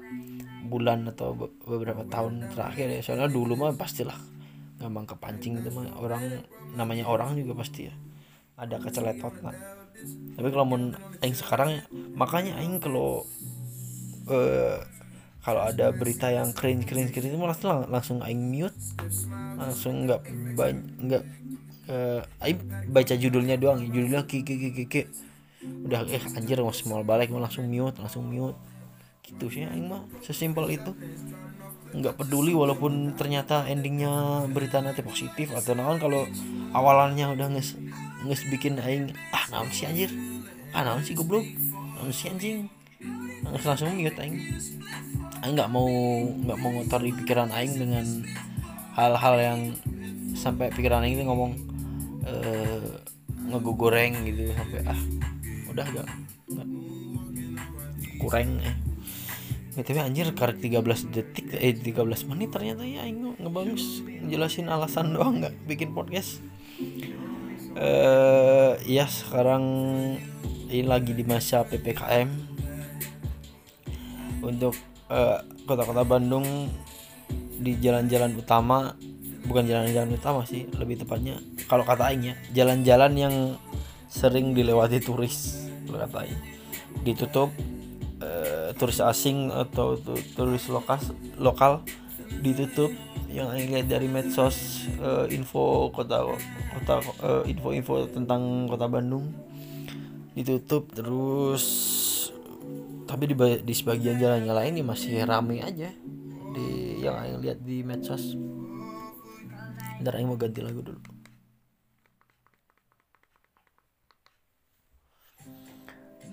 bulan 0.66 1.10
atau 1.14 1.38
beberapa 1.38 2.02
tahun 2.10 2.50
terakhir 2.54 2.90
ya. 2.90 3.02
Soalnya 3.06 3.30
dulu 3.30 3.54
mah 3.54 3.74
pastilah 3.78 4.35
gampang 4.80 5.08
kepancing 5.08 5.62
mah 5.72 5.88
orang 6.00 6.44
namanya 6.76 7.08
orang 7.08 7.36
juga 7.40 7.64
pasti 7.64 7.88
ya. 7.90 7.96
Ada 8.56 8.80
keceletot 8.80 9.44
nah. 9.44 9.56
tapi 10.36 10.48
kalau 10.52 10.68
mau 10.68 10.80
aing 11.24 11.36
sekarang 11.36 11.80
ya 11.80 11.84
makanya 12.20 12.60
aing 12.60 12.84
kalau 12.84 13.24
uh, 14.28 14.78
kalau 15.40 15.62
ada 15.64 15.92
berita 15.96 16.32
yang 16.32 16.52
keren 16.52 16.84
keren 16.84 17.12
keren 17.12 17.32
itu 17.32 17.40
langsung 17.40 17.88
langsung 17.88 18.18
aing 18.24 18.44
mute. 18.52 18.76
Langsung 19.56 20.08
nggak 20.08 20.22
nggak 21.04 21.24
uh, 21.90 22.22
aing 22.44 22.60
baca 22.90 23.14
judulnya 23.16 23.56
doang 23.60 23.82
judulnya 23.82 24.26
kiki 24.26 24.56
kiki 24.58 24.72
kiki 24.86 25.02
udah 25.66 26.06
eh 26.10 26.22
anjir 26.38 26.62
mau 26.62 26.74
small 26.74 27.02
balik 27.02 27.34
mau 27.34 27.42
langsung 27.42 27.66
mute 27.66 27.98
langsung 27.98 28.30
mute 28.30 28.58
gitu 29.26 29.50
sih 29.50 29.66
aing 29.66 29.90
mah 29.90 30.06
sesimpel 30.22 30.70
itu. 30.70 30.94
Nggak 31.96 32.20
peduli 32.20 32.52
walaupun 32.52 33.16
ternyata 33.16 33.66
endingnya 33.66 34.46
berita 34.52 34.84
nanti 34.84 35.02
positif 35.02 35.50
atau 35.56 35.74
naon 35.74 35.98
kalau 35.98 36.28
awalannya 36.76 37.34
udah 37.34 37.48
nges 37.56 37.80
nges 38.28 38.42
bikin 38.52 38.78
aing 38.78 39.16
ah 39.34 39.46
naon 39.50 39.72
sih 39.74 39.90
anjir? 39.90 40.12
Ah 40.76 40.86
naon 40.86 41.02
sih 41.02 41.18
goblok? 41.18 41.46
Naon 41.98 42.12
sih 42.12 42.30
anjing? 42.30 42.70
Langsung 43.46 43.96
mute 43.96 44.20
aing. 44.20 44.36
Aing 45.42 45.54
nggak 45.56 45.72
mau 45.72 45.88
nggak 46.26 46.58
mau 46.60 46.70
ngotor 46.76 47.02
di 47.02 47.12
pikiran 47.16 47.50
aing 47.54 47.74
dengan 47.80 48.06
hal-hal 48.96 49.36
yang 49.40 49.60
sampai 50.36 50.72
pikiran 50.72 51.04
aing 51.04 51.24
ngomong 51.26 51.56
eh 52.26 52.82
ngegoreng 53.46 54.26
gitu 54.26 54.50
sampai 54.58 54.82
ah 54.90 55.00
udah 55.70 55.86
gak, 55.86 56.08
gak 56.50 56.68
kurang 58.18 58.58
eh 58.64 58.76
BTW 59.76 60.00
anjir 60.00 60.32
karek 60.32 60.64
13 60.64 61.12
detik 61.12 61.52
eh 61.52 61.76
13 61.76 62.32
menit 62.32 62.50
ternyata. 62.56 62.88
Ya 62.88 63.04
aing 63.04 63.36
ngebagus 63.44 64.02
ngejelasin 64.08 64.72
alasan 64.72 65.12
doang 65.12 65.44
nggak 65.44 65.56
bikin 65.68 65.92
podcast. 65.92 66.40
Eh 67.76 67.84
uh, 67.84 68.74
ya 68.88 69.04
sekarang 69.06 69.64
ini 70.72 70.88
lagi 70.88 71.12
di 71.12 71.28
masa 71.28 71.68
PPKM 71.68 72.56
untuk 74.42 74.74
kota 75.06 75.46
kota-kota 75.66 76.04
Bandung 76.06 76.46
di 77.56 77.78
jalan-jalan 77.78 78.36
utama 78.38 78.94
bukan 79.46 79.66
jalan-jalan 79.70 80.18
utama 80.18 80.42
sih 80.44 80.66
lebih 80.76 81.06
tepatnya 81.06 81.38
kalau 81.70 81.86
kata 81.86 82.10
Aing 82.10 82.34
ya 82.34 82.36
jalan-jalan 82.54 83.14
yang 83.14 83.36
sering 84.10 84.58
dilewati 84.58 85.02
turis 85.02 85.70
kata 85.90 86.26
Aing. 86.26 86.42
Ditutup 87.06 87.54
uh, 88.26 88.70
turis 88.74 88.98
asing 88.98 89.54
atau 89.54 90.02
turis 90.34 90.66
lokal 90.74 90.98
lokal 91.38 91.86
ditutup. 92.42 92.90
Yang 93.36 93.48
Aing 93.52 93.70
lihat 93.76 93.88
dari 93.92 94.08
medsos 94.08 94.88
uh, 95.04 95.28
info 95.28 95.92
kota 95.92 96.24
kota 96.72 96.96
uh, 97.20 97.44
info-info 97.44 98.08
tentang 98.08 98.66
kota 98.72 98.88
Bandung 98.88 99.28
ditutup 100.32 100.88
terus. 100.96 101.66
Tapi 103.06 103.30
di, 103.30 103.36
di 103.62 103.74
sebagian 103.76 104.18
jalannya 104.18 104.50
lain 104.56 104.72
ini 104.80 104.84
masih 104.88 105.20
rame 105.28 105.60
aja. 105.60 105.92
Di 106.56 107.04
yang 107.04 107.20
Aing 107.20 107.40
lihat 107.44 107.60
di 107.60 107.84
medsos. 107.84 108.40
Ntar 110.00 110.16
Aing 110.16 110.32
mau 110.32 110.40
ganti 110.40 110.64
lagu 110.64 110.80
dulu. 110.80 111.04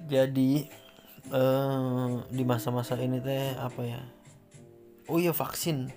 Jadi 0.06 0.81
uh, 1.30 2.24
di 2.26 2.42
masa-masa 2.42 2.98
ini 2.98 3.22
teh 3.22 3.54
apa 3.54 3.80
ya? 3.86 4.00
Oh 5.06 5.22
iya 5.22 5.30
vaksin. 5.30 5.92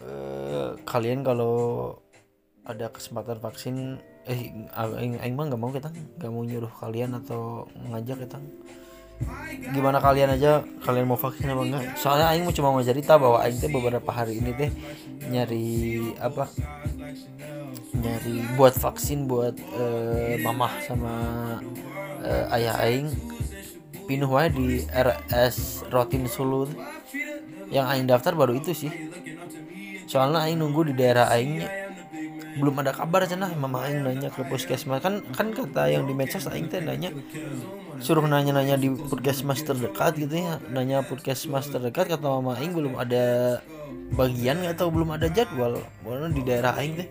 Uh, 0.00 0.78
kalian 0.88 1.20
kalau 1.22 1.94
ada 2.62 2.90
kesempatan 2.94 3.42
vaksin 3.42 3.98
eh 4.22 4.54
aing 4.70 5.18
aing 5.18 5.34
mah 5.34 5.50
nggak 5.50 5.58
mau 5.58 5.74
kita 5.74 5.90
nggak 5.90 6.30
mau 6.30 6.46
nyuruh 6.46 6.70
kalian 6.78 7.18
atau 7.18 7.66
ngajak 7.90 8.22
kita. 8.24 8.38
Gimana 9.70 10.02
kalian 10.02 10.34
aja 10.34 10.66
kalian 10.82 11.06
mau 11.06 11.18
vaksin 11.18 11.50
apa 11.50 11.62
enggak? 11.62 11.84
Soalnya 11.98 12.30
aing 12.34 12.46
cuma 12.54 12.74
mau 12.74 12.82
cerita 12.82 13.18
bahwa 13.18 13.42
aing 13.42 13.58
teh 13.58 13.70
beberapa 13.70 14.10
hari 14.10 14.38
ini 14.38 14.50
teh 14.54 14.70
nyari 15.30 15.66
apa? 16.18 16.50
Nyari 17.98 18.58
buat 18.58 18.74
vaksin 18.74 19.30
buat 19.30 19.54
uh, 19.78 20.38
mamah 20.42 20.72
sama 20.86 21.14
uh, 22.22 22.54
ayah 22.58 22.78
aing 22.82 23.10
pinuh 24.12 24.28
wae 24.28 24.52
di 24.52 24.84
RS 24.92 25.88
Rotin 25.88 26.28
Sulu 26.28 26.68
yang 27.72 27.88
aing 27.88 28.04
daftar 28.04 28.36
baru 28.36 28.60
itu 28.60 28.76
sih. 28.76 28.92
Soalnya 30.04 30.44
aing 30.44 30.60
nunggu 30.60 30.92
di 30.92 30.92
daerah 30.92 31.32
aingnya 31.32 31.96
belum 32.60 32.84
ada 32.84 32.92
kabar 32.92 33.24
cenah 33.24 33.56
mama 33.56 33.88
aing 33.88 34.04
nanya 34.04 34.28
ke 34.28 34.44
puskesmas. 34.44 35.00
Kan 35.00 35.24
kan 35.32 35.56
kata 35.56 35.88
yang 35.88 36.04
di 36.04 36.12
medsos 36.12 36.44
aing 36.44 36.68
teh 36.68 36.84
nanya 36.84 37.08
suruh 38.04 38.28
nanya-nanya 38.28 38.76
di 38.76 38.92
puskesmas 38.92 39.64
terdekat 39.64 40.20
gitu 40.20 40.36
ya. 40.36 40.60
Nanya 40.68 41.00
puskesmas 41.08 41.72
terdekat 41.72 42.12
kata 42.12 42.28
mama 42.28 42.60
aing 42.60 42.76
belum 42.76 43.00
ada 43.00 43.64
bagian 44.12 44.60
atau 44.68 44.92
belum 44.92 45.16
ada 45.16 45.32
jadwal. 45.32 45.80
Mana 46.04 46.28
di 46.28 46.44
daerah 46.44 46.76
aing 46.76 47.00
teh. 47.00 47.08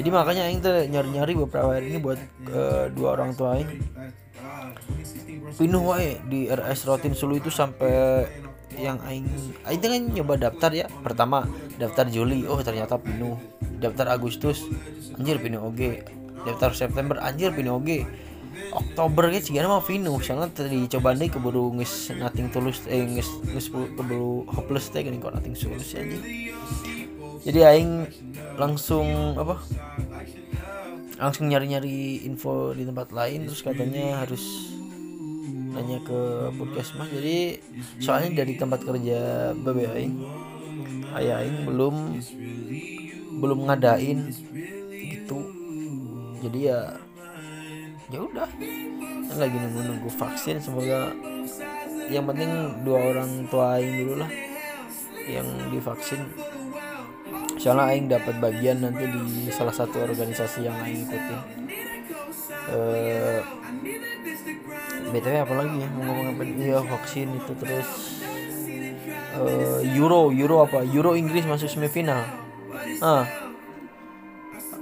Jadi 0.00 0.08
makanya 0.08 0.48
aing 0.48 0.64
teh 0.64 0.88
nyari-nyari 0.88 1.36
beberapa 1.36 1.76
hari 1.76 1.92
ini 1.92 2.00
buat 2.00 2.20
uh, 2.48 2.88
dua 2.96 3.20
orang 3.20 3.36
tua 3.36 3.60
aing 3.60 3.68
pinuh 5.54 5.82
wae 5.86 6.18
di 6.26 6.50
RS 6.50 6.90
Rotin 6.90 7.14
Sulu 7.14 7.38
itu 7.38 7.50
sampai 7.54 8.26
yang 8.76 8.98
aing 9.06 9.30
aing 9.64 9.80
kan 9.80 10.02
nyoba 10.10 10.34
daftar 10.36 10.74
ya. 10.74 10.86
Pertama 11.06 11.46
daftar 11.78 12.10
Juli. 12.10 12.42
Oh 12.50 12.58
ternyata 12.60 12.98
penuh 12.98 13.38
daftar 13.78 14.10
Agustus. 14.10 14.66
Anjir 15.14 15.38
penuh 15.38 15.62
oge. 15.62 16.02
Daftar 16.42 16.74
September. 16.74 17.22
Anjir 17.22 17.54
penuh 17.54 17.78
oge. 17.78 18.02
Oktober 18.72 19.28
guys 19.28 19.52
gimana 19.52 19.68
mau 19.68 19.84
penuh 19.84 20.16
soalnya 20.24 20.48
tadi 20.48 20.88
coba 20.88 21.12
nih 21.12 21.28
keburu 21.28 21.76
ngis 21.76 22.16
nothing 22.16 22.48
tulus 22.48 22.80
eh 22.88 23.04
ngis 23.04 23.52
ngis 23.52 23.68
keburu 23.68 24.48
hopeless 24.48 24.88
teh 24.88 25.04
gini 25.04 25.20
kok 25.20 25.36
nothing 25.36 25.52
tulus 25.52 25.92
aja 25.92 26.16
jadi 27.46 27.60
aing 27.62 28.10
langsung 28.58 29.38
apa? 29.38 29.62
Langsung 31.14 31.46
nyari-nyari 31.46 32.26
info 32.26 32.74
di 32.74 32.82
tempat 32.82 33.14
lain 33.14 33.46
terus 33.46 33.62
katanya 33.62 34.26
harus 34.26 34.74
nanya 35.76 36.00
ke 36.00 36.20
puskesmas 36.56 37.12
jadi 37.12 37.60
soalnya 38.00 38.40
dari 38.40 38.56
tempat 38.56 38.80
kerja 38.80 39.52
babe 39.52 39.84
aing 39.84 40.16
ayah 41.16 41.44
aing 41.44 41.68
belum 41.68 42.16
belum 43.36 43.68
ngadain 43.68 44.32
gitu. 44.92 45.38
Jadi 46.40 46.58
ya 46.72 46.80
ya 48.08 48.20
udah. 48.22 48.48
Kan 49.26 49.36
lagi 49.36 49.56
nunggu 49.58 49.80
nunggu 49.84 50.10
vaksin 50.16 50.56
semoga 50.62 51.12
yang 52.06 52.24
penting 52.24 52.50
dua 52.86 53.12
orang 53.12 53.30
tua 53.50 53.76
aing 53.76 53.92
dulu 54.04 54.14
lah 54.24 54.30
yang 55.26 55.46
divaksin. 55.68 56.22
Soalnya 57.56 57.84
aing 57.92 58.06
dapat 58.06 58.38
bagian 58.38 58.84
nanti 58.84 59.04
di 59.10 59.50
salah 59.50 59.74
satu 59.74 60.00
organisasi 60.06 60.64
yang 60.64 60.76
aing 60.80 61.04
ikutin 61.04 61.40
eh 62.66 63.40
btw 65.12 65.34
apa 65.46 65.54
lagi 65.54 65.76
ya? 65.80 65.88
Ngomong 65.94 66.26
apa? 66.34 66.42
Ya 66.58 66.78
vaksin 66.82 67.28
itu 67.38 67.52
terus 67.58 67.88
uh, 69.38 69.80
Euro 69.94 70.34
Euro 70.34 70.66
apa? 70.66 70.82
Euro 70.82 71.14
Inggris 71.14 71.46
masuk 71.46 71.70
semifinal. 71.70 72.26
Ah. 73.02 73.24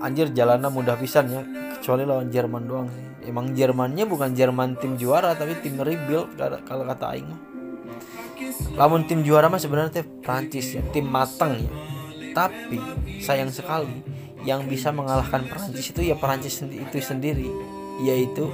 Anjir 0.01 0.33
jalannya 0.33 0.69
mudah 0.69 0.97
pisan 1.01 1.29
ya. 1.29 1.43
Kecuali 1.81 2.05
lawan 2.09 2.29
Jerman 2.33 2.63
doang 2.65 2.89
sih. 2.89 3.29
Emang 3.29 3.57
Jermannya 3.57 4.05
bukan 4.05 4.37
Jerman 4.37 4.77
tim 4.77 5.01
juara 5.01 5.33
tapi 5.33 5.57
tim 5.65 5.81
rebuild 5.81 6.37
kalau 6.65 6.85
kata 6.85 7.17
Aing 7.17 7.29
mah. 7.29 7.41
Lamun 8.77 9.09
tim 9.09 9.25
juara 9.25 9.49
mah 9.49 9.61
sebenarnya 9.61 10.05
Prancis 10.21 10.77
ya 10.77 10.83
tim 10.93 11.09
matang 11.09 11.57
ya. 11.57 11.73
Tapi 12.35 12.81
sayang 13.23 13.49
sekali 13.49 14.03
yang 14.45 14.69
bisa 14.69 14.93
mengalahkan 14.93 15.49
Prancis 15.49 15.89
itu 15.89 16.05
ya 16.05 16.17
Prancis 16.21 16.61
itu 16.61 16.99
sendiri 17.01 17.49
yaitu 18.03 18.51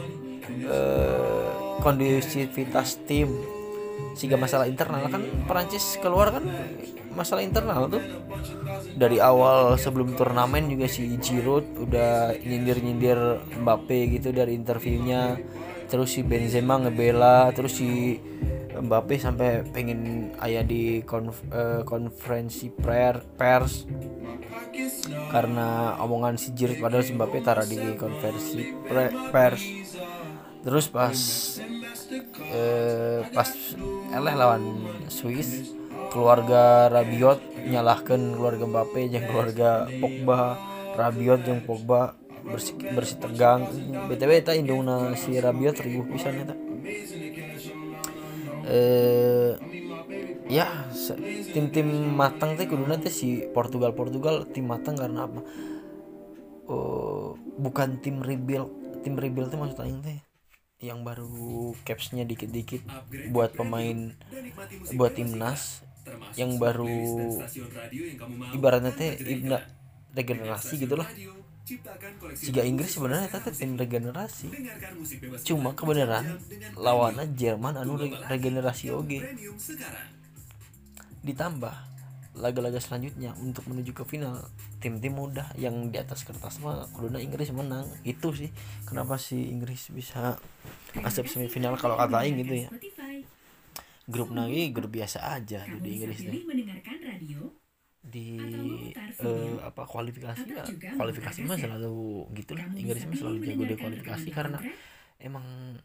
eh, 0.67 1.49
kondusivitas 1.81 3.01
tim. 3.09 3.31
Sehingga 4.17 4.37
masalah 4.37 4.67
internal 4.69 5.07
kan 5.09 5.23
Perancis 5.49 5.97
keluar 6.01 6.35
kan 6.35 6.45
masalah 7.15 7.43
internal 7.45 7.89
tuh. 7.89 8.03
Dari 8.97 9.23
awal 9.23 9.81
sebelum 9.81 10.13
turnamen 10.19 10.69
juga 10.69 10.91
si 10.91 11.09
Giroud 11.21 11.89
udah 11.89 12.37
nyindir-nyindir 12.37 13.41
Mbappe 13.65 14.19
gitu 14.19 14.33
dari 14.35 14.57
interviewnya. 14.57 15.39
Terus 15.91 16.15
si 16.15 16.21
Benzema 16.23 16.79
ngebela 16.79 17.51
terus 17.51 17.81
si 17.81 18.21
Mbappe 18.81 19.15
sampai 19.21 19.65
pengen 19.71 20.33
ayah 20.41 20.65
di 20.65 21.05
konf 21.05 21.45
uh, 21.53 21.85
konferensi 21.85 22.73
prayer, 22.73 23.21
pers. 23.37 23.85
Karena 25.31 26.01
omongan 26.01 26.41
si 26.41 26.57
Giroud 26.57 26.81
padahal 26.81 27.05
si 27.05 27.13
Mbappe 27.15 27.39
taruh 27.45 27.69
di 27.69 27.79
konferensi 28.01 28.73
pers. 29.31 29.63
Terus 30.61 30.87
pas 30.93 31.17
eh, 32.53 33.21
pas 33.33 33.49
eleh 34.13 34.35
lawan 34.37 34.63
Swiss 35.09 35.73
keluarga 36.13 36.91
Rabiot 36.93 37.41
nyalahkan 37.65 38.37
keluarga 38.37 38.65
Mbappe 38.69 39.01
yang 39.09 39.25
keluarga 39.25 39.89
Pogba 39.89 40.59
Rabiot 40.99 41.49
yang 41.49 41.65
Pogba 41.65 42.19
bersih 42.41 42.77
bersih 42.97 43.21
tegang. 43.21 43.69
Btw 44.09 44.31
eta 44.41 44.53
indungna 44.57 45.13
si 45.17 45.37
Rabiot 45.37 45.81
ribu 45.81 46.09
pisan 46.13 46.45
eta 46.45 46.70
eh 48.67 49.53
ya 50.51 50.67
tim-tim 51.55 51.89
matang 52.21 52.59
teh 52.59 52.67
kuduna 52.71 52.99
teh 52.99 53.13
si 53.13 53.47
Portugal 53.55 53.93
Portugal 53.95 54.47
tim 54.51 54.67
matang 54.67 54.97
karena 54.99 55.27
apa? 55.29 55.41
Oh, 56.71 57.35
bukan 57.59 57.99
tim 57.99 58.23
rebuild 58.23 58.71
tim 59.03 59.19
rebuild 59.19 59.51
teh 59.51 59.59
maksud 59.59 59.81
aing 59.83 60.01
teh. 60.07 60.19
Yang 60.81 61.01
baru 61.05 61.77
capsnya 61.87 62.25
dikit-dikit 62.25 62.83
buat 63.35 63.53
pemain 63.59 64.15
buat 64.95 65.13
timnas. 65.19 65.83
Yang 66.39 66.53
baru 66.63 67.01
ibaratnya 68.57 68.93
teh 68.95 69.11
regenerasi 70.15 70.75
gitu 70.83 70.95
jika 72.41 72.61
Inggris 72.67 72.91
sebenarnya 72.91 73.29
tetap 73.31 73.55
tim 73.55 73.79
regenerasi. 73.79 74.51
Cuma 75.47 75.77
kebenaran 75.77 76.41
lawannya 76.75 77.31
Jerman 77.37 77.79
anu 77.79 77.97
regenerasi 78.27 78.91
oge. 78.91 79.21
ditambah 81.21 81.77
laga-laga 82.41 82.81
selanjutnya 82.81 83.37
untuk 83.37 83.69
menuju 83.69 83.93
ke 83.93 84.05
final. 84.09 84.41
Tim-tim 84.81 85.13
mudah 85.13 85.53
yang 85.61 85.93
di 85.93 86.01
atas 86.01 86.25
kertas 86.25 86.57
mah 86.65 86.89
kuduna 86.97 87.21
Inggris 87.21 87.53
menang. 87.53 87.85
Itu 88.01 88.33
sih 88.33 88.49
kenapa 88.89 89.21
sih 89.21 89.53
Inggris 89.53 89.93
bisa 89.93 90.41
masuk 90.97 91.29
semifinal 91.29 91.77
kalau 91.77 92.01
kata 92.01 92.25
Aing 92.25 92.41
gitu 92.41 92.65
ya. 92.65 92.69
Grup 94.09 94.33
lagi 94.33 94.73
grup 94.73 94.91
biasa 94.91 95.37
aja 95.37 95.69
di 95.69 96.01
Inggris 96.01 96.25
deh 96.25 96.41
di 98.01 98.41
uh, 99.21 99.61
apa 99.61 99.85
kualifikasi 99.85 100.49
ya 100.49 100.65
kualifikasi 100.97 101.45
mah 101.45 101.61
selalu 101.61 102.33
gitulah 102.33 102.65
Inggris 102.73 103.05
mah 103.05 103.17
selalu 103.17 103.39
jago 103.45 103.65
di 103.69 103.77
kualifikasi 103.77 104.29
karena 104.33 104.59
emang 105.21 105.77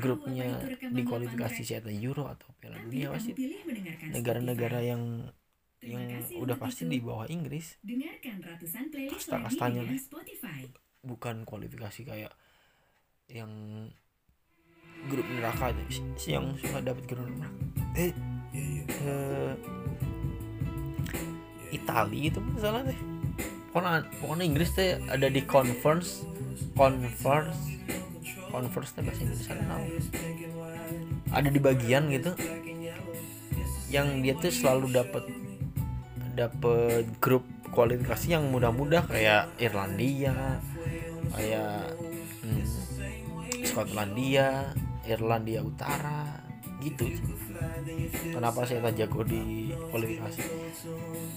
grupnya 0.00 0.56
di 0.88 1.02
kualifikasi 1.04 1.60
siapa 1.60 1.92
Euro 1.92 2.32
atau 2.32 2.48
Piala 2.56 2.80
Dunia 2.80 3.12
pasti 3.12 3.36
negara-negara 4.08 4.80
yang 4.80 5.28
yang 5.80 6.24
udah 6.36 6.56
pasti 6.60 6.84
di 6.84 7.00
bawah 7.00 7.24
Inggris. 7.32 7.80
Kasta-kastanya 9.08 9.84
bukan 11.00 11.48
kualifikasi 11.48 12.00
kayak 12.04 12.32
yang 13.32 13.48
grup 15.08 15.24
neraka 15.24 15.72
aja 15.72 15.84
si 16.20 16.36
yang 16.36 16.52
suka 16.60 16.84
dapat 16.84 17.08
grup 17.08 17.24
neraka 17.24 17.48
eh, 17.96 18.12
eh 18.52 18.84
Itali 21.90 22.30
itu 22.30 22.38
masalah 22.38 22.86
deh. 22.86 22.98
Pokoknya 23.74 24.06
pokoknya 24.22 24.44
Inggris 24.46 24.70
teh 24.74 24.98
ada 25.10 25.26
di 25.26 25.42
conference 25.42 26.22
conference 26.78 27.58
conference 28.50 28.90
teh 28.94 29.02
bahasa 29.02 29.20
Indonesia 29.26 29.54
tahu 29.54 29.86
ada 31.30 31.48
di 31.50 31.60
bagian 31.62 32.10
gitu 32.10 32.34
yang 33.90 34.22
dia 34.22 34.34
tuh 34.38 34.54
selalu 34.54 34.86
dapat 34.94 35.24
dapat 36.34 37.06
grup 37.18 37.46
kualifikasi 37.70 38.38
yang 38.38 38.50
mudah-mudah 38.50 39.06
kayak 39.06 39.50
Irlandia 39.62 40.58
kayak 41.34 41.94
hmm, 42.42 42.64
Skotlandia 43.66 44.74
Irlandia 45.06 45.62
Utara 45.62 46.39
gitu. 46.80 47.06
Kenapa 48.32 48.64
saya 48.64 48.80
tak 48.88 48.96
jago 48.96 49.20
di 49.22 49.72
kualifikasi? 49.92 50.40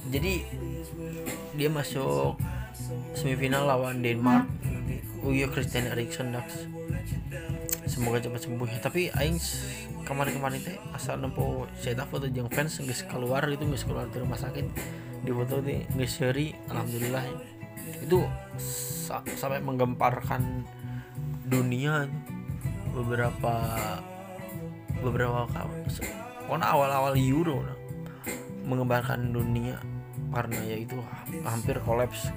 Jadi 0.10 0.34
dia 1.60 1.70
masuk 1.70 2.40
semifinal 3.14 3.68
lawan 3.68 4.02
Denmark. 4.02 4.48
Iya 5.24 5.48
Christian 5.48 5.88
Eriksen 5.88 6.36
Dax. 6.36 6.68
Semoga 7.88 8.20
cepat 8.20 8.44
sembuh 8.44 8.68
ya. 8.68 8.80
Tapi 8.84 9.12
Aing 9.16 9.40
kemarin-kemarin 10.04 10.60
teh 10.60 10.76
asal 10.92 11.20
nempo 11.20 11.64
saya 11.80 12.04
foto 12.04 12.28
yang 12.28 12.52
fans 12.52 12.76
nggak 12.84 13.08
keluar 13.08 13.48
itu 13.48 13.64
nggak 13.64 13.84
keluar 13.88 14.06
dari 14.12 14.24
rumah 14.24 14.40
sakit. 14.40 14.66
Di 15.24 15.32
foto 15.32 15.64
nih 15.64 15.88
nggak 15.96 16.10
seri 16.12 16.52
alhamdulillah. 16.68 17.24
Itu 18.04 18.28
sa 18.60 19.24
sampai 19.24 19.64
menggemparkan 19.64 20.68
dunia. 21.48 22.08
Beberapa 22.94 23.58
beberapa 25.04 25.46
kali. 25.52 25.84
Pokoknya 26.48 26.68
awal-awal 26.72 27.14
Euro 27.20 27.64
nah, 27.64 27.78
menggemparkan 28.64 29.36
dunia. 29.36 29.78
Karena 30.34 30.58
ya 30.66 30.78
itu 30.82 30.98
hampir 31.46 31.78
kolaps. 31.84 32.34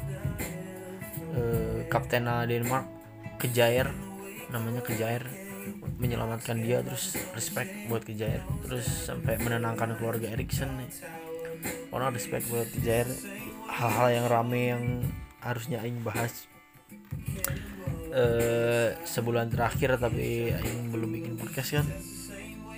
Eh, 1.36 1.88
kaptena 1.88 2.44
Denmark 2.44 2.88
Kejair 3.36 3.92
namanya 4.48 4.80
Kejair 4.84 5.24
menyelamatkan 5.96 6.60
dia. 6.60 6.82
Terus 6.84 7.16
respect 7.32 7.70
buat 7.88 8.04
Kejair 8.04 8.44
terus 8.64 8.84
sampai 8.84 9.38
menenangkan 9.40 9.96
keluarga 9.96 10.32
Erikson 10.32 10.80
nih 10.80 10.90
respect 12.12 12.44
buat 12.52 12.68
Kejair 12.68 13.08
hal-hal 13.66 14.08
yang 14.12 14.26
rame 14.28 14.62
yang 14.72 14.84
harusnya 15.40 15.80
Aing 15.80 16.04
bahas 16.04 16.48
eh, 18.12 18.96
sebulan 19.04 19.52
terakhir. 19.52 19.96
Tapi 19.96 20.52
Aing 20.52 20.92
belum 20.92 21.10
bikin 21.12 21.34
podcast 21.40 21.80
kan 21.80 21.86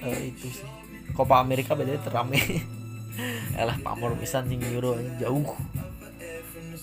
eh, 0.04 0.30
itu 0.30 0.48
sih. 0.50 0.68
Copa 1.16 1.40
Amerika 1.40 1.74
bedanya 1.74 2.02
terame 2.04 2.38
elah 3.60 3.78
pamor 3.82 4.14
pisan 4.20 4.46
sing 4.46 4.62
Euro 4.70 4.94
jauh. 5.18 5.56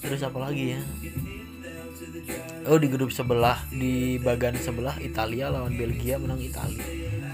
Terus 0.04 0.22
apa 0.26 0.38
lagi 0.50 0.76
ya? 0.76 0.82
Oh 2.66 2.82
di 2.82 2.90
grup 2.90 3.14
sebelah 3.14 3.62
di 3.70 4.18
bagian 4.20 4.58
sebelah 4.58 4.98
Italia 5.00 5.54
lawan 5.54 5.78
Belgia 5.78 6.18
menang 6.18 6.42
Italia. 6.42 6.84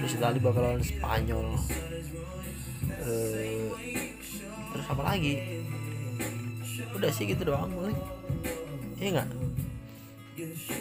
Terus 0.01 0.11
Italia 0.19 0.43
bakal 0.43 0.61
lawan 0.61 0.83
Spanyol. 0.83 1.47
Eh, 3.01 3.65
terus 4.75 4.85
apa 4.91 5.03
lagi? 5.03 5.63
Udah 6.93 7.09
sih 7.09 7.25
gitu 7.25 7.47
doang 7.47 7.71
boleh 7.73 7.95
iya 9.01 9.09
nggak? 9.17 9.29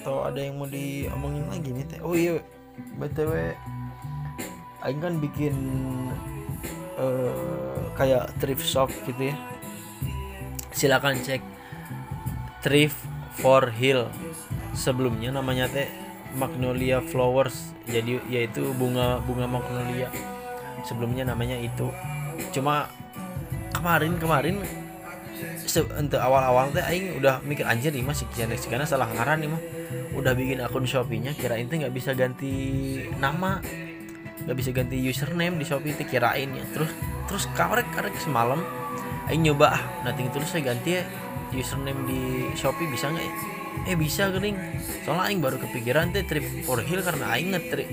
Atau 0.00 0.28
ada 0.28 0.36
yang 0.36 0.60
mau 0.60 0.68
diomongin 0.68 1.48
lagi 1.48 1.72
nih 1.72 1.84
teh? 1.88 2.00
Oh 2.04 2.12
iya. 2.12 2.36
Btw 3.00 3.56
Aing 4.80 5.00
kan 5.00 5.14
bikin 5.20 5.54
eh, 6.96 7.80
kayak 7.96 8.32
thrift 8.40 8.64
shop 8.64 8.88
gitu 9.04 9.32
ya. 9.32 9.36
Silakan 10.72 11.20
cek 11.20 11.44
thrift 12.64 12.96
for 13.36 13.68
hill. 13.68 14.08
Sebelumnya 14.72 15.34
namanya 15.34 15.68
teh 15.68 15.88
magnolia 16.32 17.02
flowers 17.02 17.74
jadi 17.90 18.22
yaitu 18.30 18.72
bunga 18.76 19.20
bunga 19.24 19.44
magnolia. 19.44 20.08
Sebelumnya 20.88 21.28
namanya 21.28 21.60
itu. 21.60 21.92
Cuma 22.56 22.88
kemarin 23.76 24.16
kemarin 24.16 24.56
untuk 25.96 26.20
awal-awal 26.20 26.72
teh 26.72 26.82
aing 26.82 27.20
udah 27.20 27.44
mikir 27.44 27.62
anjir 27.68 27.92
nih 27.92 28.02
mas 28.02 28.20
sekian 28.20 28.50
karena 28.50 28.88
salah 28.88 29.12
ngaran 29.12 29.44
nih 29.44 29.50
mah. 29.52 29.62
Udah 30.16 30.32
bikin 30.32 30.64
akun 30.64 30.88
Shopee-nya 30.88 31.36
kirain 31.36 31.68
teh 31.68 31.76
nggak 31.76 31.92
bisa 31.92 32.16
ganti 32.16 32.52
nama 33.20 33.60
nggak 34.50 34.58
bisa 34.58 34.74
ganti 34.74 34.98
username 34.98 35.62
di 35.62 35.62
Shopee 35.62 35.94
teh 35.94 36.02
kirain 36.02 36.50
ya. 36.50 36.66
Terus 36.74 36.90
terus 37.30 37.46
karek 37.54 37.86
karek 37.94 38.18
semalam 38.18 38.58
aing 39.30 39.46
nyoba 39.46 39.78
ah 39.78 39.82
nanti 40.02 40.26
terus 40.26 40.50
saya 40.50 40.74
ganti 40.74 40.98
ya 40.98 41.06
username 41.54 42.02
di 42.02 42.20
Shopee 42.58 42.90
bisa 42.90 43.14
nggak 43.14 43.22
ya? 43.22 43.34
Eh 43.86 43.94
bisa 43.94 44.26
gering 44.34 44.58
soalnya 45.06 45.30
aing 45.30 45.38
baru 45.38 45.62
kepikiran 45.62 46.10
teh 46.10 46.26
trip 46.26 46.42
for 46.66 46.82
hill 46.82 46.98
karena 46.98 47.30
aing 47.30 47.54
ngetri 47.54 47.86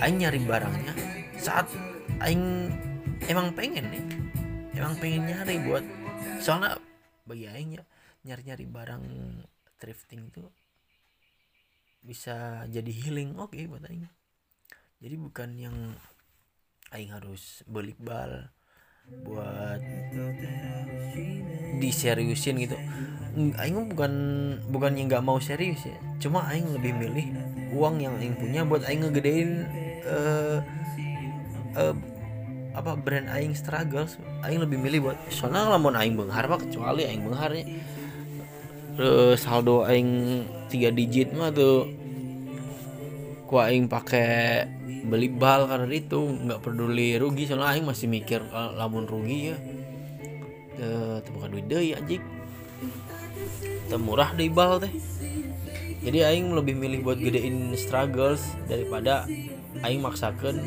aing 0.00 0.16
nyari 0.16 0.40
barangnya. 0.40 0.96
Saat 1.36 1.68
aing 2.24 2.72
emang 3.28 3.52
pengen 3.52 3.92
nih 3.92 4.04
emang 4.80 4.96
pengen 4.96 5.28
nyari 5.28 5.60
buat 5.60 5.84
soalnya 6.40 6.80
bagi 7.28 7.52
aing 7.52 7.76
ya 7.76 7.84
nyari-nyari 8.24 8.64
barang 8.64 9.04
thrifting 9.76 10.32
itu 10.32 10.40
bisa 12.00 12.64
jadi 12.72 12.88
healing 12.88 13.36
oke 13.36 13.60
buat 13.68 13.84
aing 13.84 14.08
jadi 14.98 15.14
bukan 15.14 15.50
yang 15.54 15.76
aing 16.90 17.14
harus 17.14 17.62
beli 17.70 17.94
bal 18.02 18.50
buat 19.24 19.80
diseriusin 21.78 22.58
gitu. 22.60 22.76
Aing 23.56 23.94
bukan 23.94 24.12
bukannya 24.68 25.06
nggak 25.06 25.24
mau 25.24 25.38
serius 25.38 25.86
ya. 25.86 25.96
Cuma 26.18 26.44
aing 26.50 26.74
lebih 26.74 26.92
milih 26.98 27.26
uang 27.78 28.02
yang 28.02 28.18
aing 28.18 28.36
punya 28.36 28.66
buat 28.66 28.82
aing 28.84 29.06
ngegedein 29.06 29.50
uh, 30.02 30.58
uh, 31.78 31.94
apa 32.74 32.98
brand 32.98 33.30
aing 33.30 33.54
struggles. 33.54 34.18
Aing 34.42 34.60
lebih 34.60 34.82
milih 34.82 35.08
buat 35.08 35.18
soalnya 35.30 35.78
lamun 35.78 35.94
aing 35.94 36.18
benghar 36.18 36.50
mah 36.50 36.58
kecuali 36.58 37.06
aing 37.06 37.22
bengharnya 37.22 37.64
terus 38.98 39.46
saldo 39.46 39.86
aing 39.86 40.42
tiga 40.66 40.90
digit 40.90 41.30
mah 41.30 41.54
tuh 41.54 41.86
ku 43.48 43.56
aing 43.56 43.88
pakai 43.88 44.68
beli 45.08 45.32
bal 45.32 45.64
karena 45.64 45.88
itu 45.88 46.20
nggak 46.20 46.60
peduli 46.60 47.16
rugi 47.16 47.48
soalnya 47.48 47.72
aing 47.72 47.88
masih 47.88 48.06
mikir 48.12 48.44
kalau 48.52 48.76
lamun 48.76 49.08
rugi 49.08 49.56
ya. 49.56 49.56
Itu 51.24 51.28
bukan 51.32 51.48
duit 51.56 51.64
deh 51.66 51.96
anjing. 51.96 52.22
Murah 53.96 54.36
deh 54.36 54.52
bal 54.52 54.84
teh. 54.84 54.92
Jadi 56.04 56.22
aing 56.22 56.52
lebih 56.52 56.76
milih 56.76 57.02
buat 57.02 57.18
gedein 57.18 57.74
struggles 57.74 58.44
daripada 58.68 59.26
aing 59.82 60.04
maksakan 60.04 60.60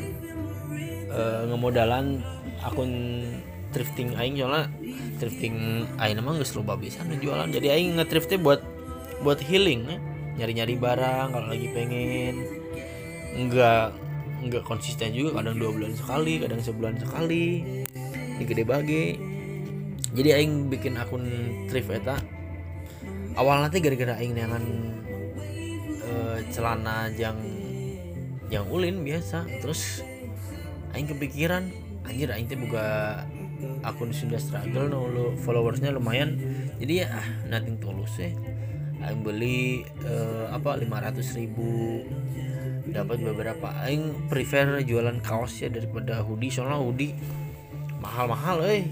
uh, 1.08 1.48
ngemodalan 1.48 2.20
akun 2.60 3.24
thrifting 3.72 4.12
aing 4.20 4.36
soalnya 4.36 4.68
thrifting 5.16 5.88
aing 5.96 6.20
emang 6.20 6.36
gak 6.36 6.50
selalu 6.50 6.76
babisan 6.76 7.08
jualan. 7.16 7.48
Jadi 7.48 7.72
aing 7.72 7.96
nge 7.96 8.36
buat 8.42 8.60
buat 9.22 9.38
healing 9.40 9.86
ya 9.86 9.98
nyari-nyari 10.32 10.74
barang 10.76 11.26
kalau 11.32 11.46
lagi 11.48 11.68
pengen 11.72 12.34
enggak 13.48 13.94
enggak 14.42 14.62
konsisten 14.66 15.14
juga. 15.14 15.40
Kadang 15.40 15.58
dua 15.58 15.70
bulan 15.74 15.92
sekali 15.94 16.42
kadang 16.42 16.60
sebulan 16.62 16.94
sekali. 17.02 17.46
Di 18.38 18.44
gede 18.46 18.64
bagi. 18.66 19.04
Jadi 20.12 20.28
aing 20.28 20.68
bikin 20.68 21.00
akun 21.00 21.24
thrift 21.72 21.88
awal 23.32 23.64
nanti 23.64 23.80
gara-gara 23.80 24.20
aing 24.20 24.36
dengan 24.36 24.60
uh, 26.04 26.38
celana 26.52 27.08
yang 27.16 27.40
yang 28.52 28.68
ulin 28.68 29.00
biasa. 29.00 29.48
Terus 29.64 30.04
aing 30.92 31.08
kepikiran 31.08 31.72
anjir 32.04 32.28
aing 32.28 32.44
teh 32.44 32.60
buka 32.60 33.24
akun 33.86 34.12
sudah 34.12 34.36
struggle 34.36 34.90
no 34.90 35.08
lo 35.08 35.24
followersnya 35.40 35.96
lumayan. 35.96 36.36
Jadi 36.76 36.92
ya 37.00 37.08
ah 37.08 37.26
nothing 37.48 37.80
tulus 37.80 38.20
ya 38.20 38.36
aing 39.02 39.22
beli 39.26 39.82
uh, 40.06 40.52
apa 40.54 40.78
500 40.78 41.40
ribu 41.40 42.04
dapat 42.88 43.22
beberapa. 43.22 43.70
Aing 43.86 44.26
prefer 44.26 44.82
jualan 44.82 45.18
kaos 45.22 45.62
ya 45.62 45.68
daripada 45.70 46.24
hoodie 46.24 46.50
soalnya 46.50 46.80
hoodie 46.80 47.14
mahal-mahal 48.02 48.66
eh 48.66 48.82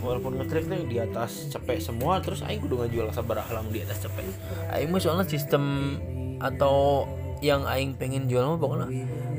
walaupun 0.00 0.40
ngetrip 0.40 0.64
tuh 0.68 0.86
di 0.88 0.96
atas 0.96 1.52
cepet 1.52 1.82
semua 1.82 2.20
terus 2.24 2.40
aing 2.44 2.62
kudu 2.62 2.88
jual 2.88 3.08
sabar 3.12 3.42
halam 3.44 3.68
di 3.72 3.84
atas 3.84 4.04
cepet 4.04 4.24
aing 4.72 4.88
mah 4.92 5.00
soalnya 5.00 5.28
sistem 5.28 5.96
atau 6.40 7.04
yang 7.44 7.68
aing 7.68 7.96
pengen 8.00 8.28
jual 8.28 8.44
mah 8.44 8.56
pokoknya 8.60 8.88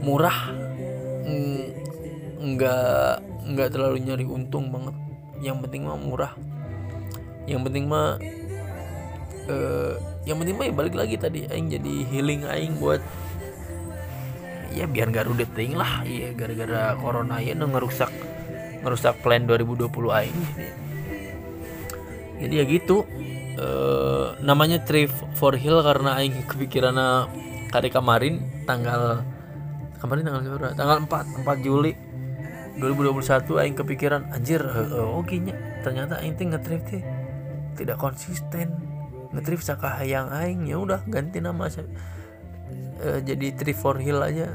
murah 0.06 0.54
nggak 2.38 3.14
nggak 3.48 3.70
terlalu 3.74 3.98
nyari 4.04 4.26
untung 4.28 4.70
banget. 4.72 4.96
Yang 5.42 5.58
penting 5.68 5.82
mah 5.86 5.98
murah. 6.00 6.34
Yang 7.50 7.62
penting 7.70 7.86
mah 7.90 8.18
uh, 9.48 9.94
yang 10.28 10.38
penting 10.42 10.56
mah 10.60 10.66
ya 10.68 10.74
balik 10.76 10.96
lagi 10.96 11.16
tadi 11.16 11.48
aing 11.48 11.72
jadi 11.72 11.94
healing 12.12 12.42
aing 12.48 12.74
buat 12.80 13.00
ya 14.74 14.86
biar 14.88 15.12
gak 15.12 15.28
rudet 15.28 15.50
ting 15.54 15.76
lah. 15.76 16.04
Iya 16.04 16.34
gara-gara 16.34 16.96
corona 16.98 17.40
ya 17.40 17.54
ngerusak 17.56 18.12
ngerusak 18.84 19.20
plan 19.22 19.44
2020 19.46 19.90
aing. 19.92 20.40
Jadi 22.38 22.54
ya 22.54 22.66
gitu. 22.68 23.06
E, 23.58 23.68
namanya 24.46 24.86
trip 24.86 25.10
for 25.34 25.58
hill 25.58 25.82
karena 25.82 26.22
aing 26.22 26.46
kepikiran 26.46 26.96
kali 27.74 27.90
kemarin 27.90 28.46
tanggal 28.70 29.26
kemarin 29.98 30.24
tanggal 30.30 30.42
berapa? 30.56 30.76
Tanggal 30.78 30.98
4 31.10 31.42
4 31.42 31.66
Juli 31.66 31.94
2021 32.78 33.62
aing 33.66 33.76
kepikiran 33.76 34.22
anjir 34.30 34.62
uh, 34.62 35.18
oke 35.18 35.34
nya. 35.42 35.58
Ternyata 35.82 36.22
aing 36.22 36.38
teh 36.38 36.46
ngetrip 36.46 36.82
teh 36.86 37.02
tidak 37.74 37.98
konsisten. 37.98 38.78
Ngetrip 39.34 39.60
saka 39.66 39.98
hayang 39.98 40.30
aing. 40.30 40.70
Ya 40.70 40.78
udah 40.78 41.02
ganti 41.10 41.42
nama 41.42 41.66
saya 41.68 41.90
uh, 43.04 43.20
jadi 43.22 43.54
for 43.74 43.98
Hill 44.00 44.22
aja. 44.22 44.52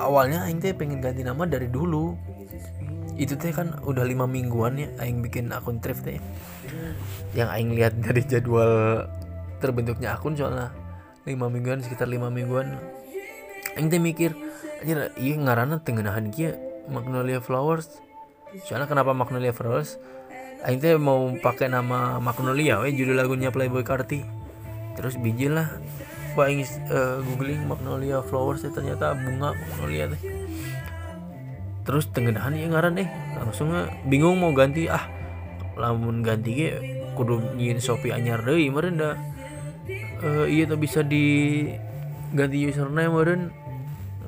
Awalnya 0.00 0.48
aing 0.48 0.58
teh 0.58 0.72
pengen 0.72 1.04
ganti 1.04 1.20
nama 1.20 1.44
dari 1.44 1.68
dulu. 1.68 2.16
Itu 3.20 3.36
teh 3.36 3.52
kan 3.52 3.76
udah 3.84 4.08
lima 4.08 4.24
mingguan 4.24 4.80
ya 4.80 4.88
aing 4.98 5.20
bikin 5.20 5.52
akun 5.52 5.78
Trip 5.84 6.00
teh. 6.00 6.18
Yang 7.36 7.48
aing 7.52 7.70
lihat 7.76 7.94
dari 8.00 8.24
jadwal 8.24 9.04
terbentuknya 9.60 10.16
akun 10.16 10.34
soalnya 10.34 10.72
lima 11.28 11.46
mingguan 11.52 11.84
sekitar 11.84 12.08
lima 12.08 12.32
mingguan. 12.32 12.80
Aing 13.76 13.92
teh 13.92 14.00
mikir 14.00 14.32
aja 14.82 15.12
iya 15.14 15.34
ngarana 15.38 15.84
tengenahan 15.84 16.32
kia 16.32 16.56
Magnolia 16.88 17.38
Flowers. 17.38 18.00
Soalnya 18.64 18.88
kenapa 18.90 19.12
Magnolia 19.12 19.52
Flowers? 19.52 20.00
Aing 20.64 20.80
teh 20.80 20.94
mau 20.96 21.30
pakai 21.42 21.66
nama 21.66 22.16
Magnolia, 22.22 22.80
we 22.80 22.94
judul 22.96 23.18
lagunya 23.18 23.52
Playboy 23.52 23.84
Carti. 23.84 24.24
Terus 24.94 25.16
biji 25.20 25.48
lah 25.52 25.68
ingin 26.48 26.68
uh, 26.88 27.20
googling 27.20 27.60
magnolia 27.68 28.24
flowers 28.24 28.64
ya 28.64 28.72
ternyata 28.72 29.12
bunga 29.12 29.52
magnolia 29.52 30.10
teh. 30.16 30.20
Terus 31.82 32.08
tengenahan 32.08 32.56
ya 32.56 32.70
ngaran 32.72 32.96
deh 32.96 33.08
langsung 33.36 33.74
bingung 34.08 34.40
mau 34.40 34.54
ganti 34.56 34.88
ah 34.88 35.04
lamun 35.76 36.24
ganti 36.24 36.50
ge 36.56 36.68
kudu 37.18 37.58
nyiin 37.58 37.82
Shopee 37.82 38.14
anyar 38.14 38.40
deui 38.40 38.72
meureun 38.72 38.96
da. 38.96 39.18
Eh 40.22 40.46
iya 40.48 40.64
tuh 40.64 40.80
bisa 40.80 41.04
di 41.04 41.68
ganti 42.32 42.64
username 42.64 43.12
meureun. 43.12 43.52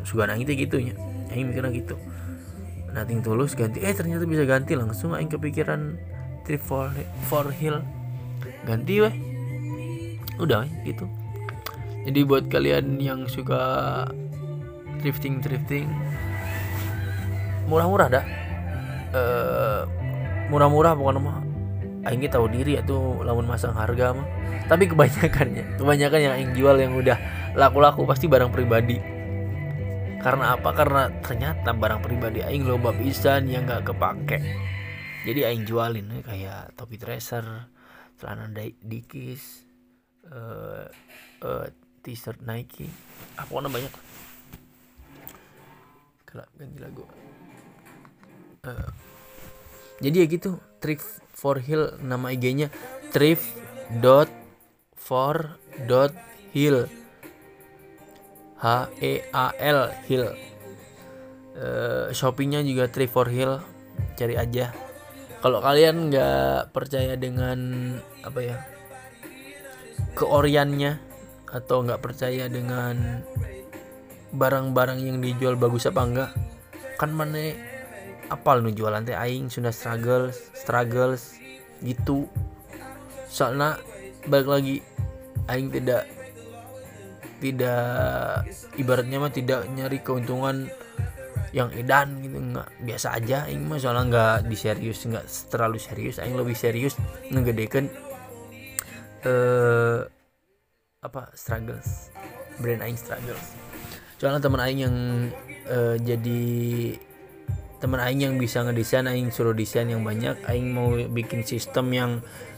Suka 0.04 0.28
nang 0.28 0.44
teh 0.44 0.58
gitu 0.58 0.76
nya 0.84 0.92
aing 1.32 1.48
mikirna 1.48 1.72
gitu. 1.72 1.96
Nating 2.92 3.24
tulus 3.24 3.56
ganti. 3.56 3.80
Eh 3.80 3.96
ternyata 3.96 4.28
bisa 4.28 4.44
ganti 4.44 4.76
langsung 4.76 5.16
aing 5.16 5.32
kepikiran 5.32 5.96
trip 6.44 6.60
for 6.60 6.92
for 7.30 7.48
hill. 7.48 7.80
Ganti 8.68 9.00
weh. 9.00 9.14
Udah 10.34 10.66
gitu 10.82 11.06
jadi 12.04 12.20
buat 12.28 12.52
kalian 12.52 13.00
yang 13.00 13.24
suka 13.24 14.04
thrifting 15.00 15.40
thrifting 15.40 15.88
murah-murah 17.64 18.08
dah. 18.12 18.24
Eh 19.14 19.82
murah-murah 20.52 20.92
pokoknya 20.92 21.20
mah 21.24 21.38
aing 22.04 22.20
tahu 22.28 22.52
diri 22.52 22.76
atau 22.76 23.24
lamun 23.24 23.48
masang 23.48 23.72
harga 23.72 24.12
mah. 24.12 24.28
Tapi 24.68 24.88
kebanyakannya 24.88 25.80
kebanyakan 25.80 26.20
yang 26.20 26.34
aing 26.36 26.52
jual 26.52 26.76
yang 26.76 26.92
udah 26.92 27.16
laku-laku 27.56 28.04
pasti 28.04 28.28
barang 28.28 28.52
pribadi. 28.52 29.00
Karena 30.20 30.56
apa? 30.56 30.72
Karena 30.72 31.12
ternyata 31.20 31.76
barang 31.76 32.00
pribadi 32.00 32.40
aing 32.40 32.64
loba 32.64 32.96
pisan 32.96 33.48
yang 33.48 33.68
gak 33.68 33.92
kepake. 33.92 34.40
Jadi 35.24 35.40
aing 35.44 35.64
jualin 35.64 36.20
eh, 36.20 36.24
kayak 36.24 36.76
topi 36.76 36.96
tracer 37.00 37.44
celana 38.20 38.48
Di- 38.52 38.76
dikis 38.80 39.64
eh 40.24 40.88
eh, 41.44 41.83
t-shirt 42.04 42.44
Nike. 42.44 42.86
Apa 43.40 43.48
banyak? 43.64 43.88
Lah 43.88 44.02
Kelak, 46.28 46.48
ganti 46.60 46.78
lagu. 46.78 47.04
Eh, 48.68 48.90
jadi 50.04 50.16
ya 50.22 50.26
gitu 50.28 50.50
thrift 50.84 51.06
for 51.32 51.56
hill 51.62 51.96
nama 52.04 52.32
IG-nya 52.34 52.68
thrift 53.14 53.44
dot 54.04 54.28
for 54.92 55.56
dot 55.88 56.12
hill. 56.52 56.84
H 58.60 58.88
E 59.00 59.24
A 59.32 59.52
L 59.56 59.92
hill. 60.08 60.32
Eh, 61.54 62.06
Shopee-nya 62.12 62.64
juga 62.64 62.88
thrift 62.88 63.12
for 63.12 63.28
hill. 63.28 63.60
Cari 64.16 64.34
aja. 64.34 64.74
Kalau 65.44 65.60
kalian 65.60 66.08
nggak 66.08 66.72
percaya 66.72 67.20
dengan 67.20 67.92
apa 68.24 68.40
ya 68.40 68.56
keoriannya 70.16 71.03
atau 71.54 71.86
nggak 71.86 72.02
percaya 72.02 72.50
dengan 72.50 73.22
barang-barang 74.34 74.98
yang 74.98 75.22
dijual 75.22 75.54
bagus 75.54 75.86
apa 75.86 76.02
enggak? 76.02 76.30
Kan 76.98 77.14
mana 77.14 77.54
apal 78.26 78.58
nu 78.58 78.74
jualan 78.74 79.06
teh 79.06 79.14
aing 79.14 79.46
sudah 79.46 79.70
struggles 79.70 80.50
struggles 80.58 81.38
gitu. 81.78 82.26
Soalnya 83.30 83.78
balik 84.26 84.50
lagi 84.50 84.82
aing 85.46 85.70
tidak 85.70 86.10
tidak 87.38 88.48
ibaratnya 88.74 89.22
mah 89.22 89.30
tidak 89.30 89.68
nyari 89.70 90.02
keuntungan 90.02 90.66
yang 91.54 91.70
edan 91.70 92.18
gitu 92.18 92.34
nggak 92.42 92.68
biasa 92.82 93.14
aja 93.14 93.46
aing 93.46 93.62
mah. 93.70 93.78
Soalnya 93.78 94.02
nggak 94.10 94.50
diserius 94.50 95.06
nggak 95.06 95.26
terlalu 95.46 95.78
serius 95.78 96.18
aing 96.18 96.34
lebih 96.34 96.58
serius 96.58 96.98
ngegedekan 97.30 97.86
eh 99.22 100.13
apa 101.04 101.28
struggles. 101.36 102.08
Brand 102.56 102.80
aing 102.80 102.96
struggles. 102.96 103.52
Soalnya 104.16 104.40
teman 104.40 104.64
aing 104.64 104.80
yang 104.80 104.96
eh, 105.68 105.96
jadi 106.00 106.42
teman 107.84 108.00
aing 108.00 108.24
yang 108.24 108.34
bisa 108.40 108.64
ngedesain 108.64 109.04
aing 109.04 109.28
suruh 109.28 109.52
desain 109.52 109.84
yang 109.84 110.00
banyak 110.00 110.40
aing 110.48 110.72
mau 110.72 110.96
bikin 110.96 111.44
sistem 111.44 111.92
yang 111.92 112.10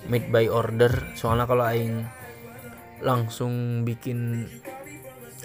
made 0.06 0.30
by 0.30 0.46
order. 0.46 0.94
Soalnya 1.18 1.50
kalau 1.50 1.66
aing 1.66 2.06
langsung 3.02 3.82
bikin 3.82 4.46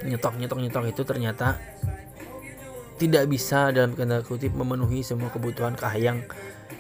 nyetok 0.05 0.37
nyetok 0.37 0.59
nyetok 0.61 0.85
itu 0.93 1.01
ternyata 1.01 1.57
tidak 3.01 3.25
bisa 3.25 3.73
dalam 3.73 3.97
tanda 3.97 4.21
kutip 4.21 4.53
memenuhi 4.53 5.01
semua 5.01 5.33
kebutuhan 5.33 5.73
kahayang 5.73 6.21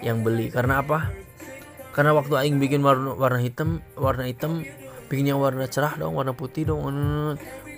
yang 0.05 0.21
beli. 0.21 0.53
Karena 0.53 0.85
apa? 0.85 1.09
Karena 1.97 2.13
waktu 2.13 2.37
aing 2.37 2.61
bikin 2.61 2.85
warna 2.85 3.17
warna 3.17 3.41
hitam 3.41 3.81
warna 3.97 4.29
hitam 4.29 4.61
bikin 5.11 5.35
yang 5.35 5.43
warna 5.43 5.67
cerah 5.67 5.99
dong 5.99 6.15
warna 6.15 6.31
putih 6.31 6.71
dong 6.71 6.87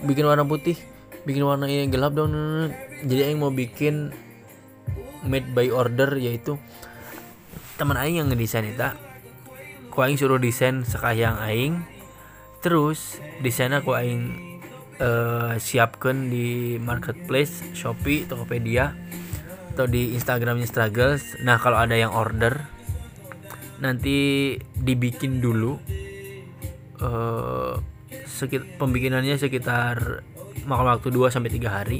bikin 0.05 0.29
warna 0.29 0.45
putih 0.45 0.77
bikin 1.25 1.41
warna 1.41 1.65
yang 1.65 1.89
gelap 1.89 2.13
dong 2.13 2.29
jadi 3.01 3.33
aing 3.33 3.41
mau 3.41 3.49
bikin 3.49 4.13
made 5.25 5.49
by 5.57 5.73
order 5.73 6.13
yaitu 6.21 6.61
teman 7.81 7.97
aing 7.97 8.21
yang 8.21 8.29
ngedesain 8.29 8.69
itu 8.69 8.85
ku 9.93 10.01
aing 10.01 10.17
suruh 10.17 10.41
desain 10.41 10.81
sekayang 10.81 11.37
aing. 11.37 11.85
Terus 12.65 13.21
desainnya 13.45 13.85
ku 13.85 13.93
aing 13.93 14.33
eh, 14.97 15.53
siapkan 15.61 16.33
di 16.33 16.81
marketplace 16.81 17.61
Shopee 17.77 18.25
Tokopedia 18.25 18.97
atau 19.77 19.85
di 19.85 20.17
Instagramnya 20.17 20.65
Struggles. 20.65 21.37
Nah 21.45 21.61
kalau 21.61 21.77
ada 21.77 21.93
yang 21.93 22.09
order 22.09 22.57
nanti 23.77 24.57
dibikin 24.73 25.37
dulu 25.37 25.77
eh 27.03 27.73
sekit 28.23 28.79
pembikinannya 28.79 29.35
sekitar 29.35 30.23
makan 30.63 30.85
waktu 30.97 31.11
2 31.11 31.33
sampai 31.33 31.51
3 31.51 31.67
hari. 31.69 31.99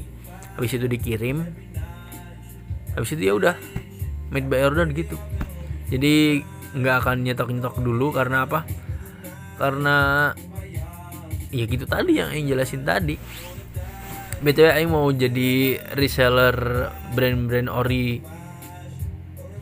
Habis 0.56 0.78
itu 0.80 0.88
dikirim. 0.88 1.44
Habis 2.96 3.18
itu 3.18 3.22
ya 3.28 3.34
udah 3.36 3.56
made 4.30 4.48
by 4.48 4.64
order 4.64 4.88
gitu. 4.94 5.18
Jadi 5.92 6.42
nggak 6.74 6.96
akan 7.06 7.18
nyetok 7.26 7.50
nyetok 7.54 7.76
dulu 7.82 8.10
karena 8.14 8.46
apa? 8.46 8.66
Karena 9.58 9.96
ya 11.54 11.66
gitu 11.70 11.86
tadi 11.86 12.18
yang 12.18 12.34
Aing 12.34 12.50
jelasin 12.50 12.82
tadi. 12.82 13.18
Btw 14.44 14.74
Aing 14.74 14.92
mau 14.92 15.08
jadi 15.14 15.80
reseller 15.96 16.90
brand-brand 17.16 17.70
ori 17.72 18.20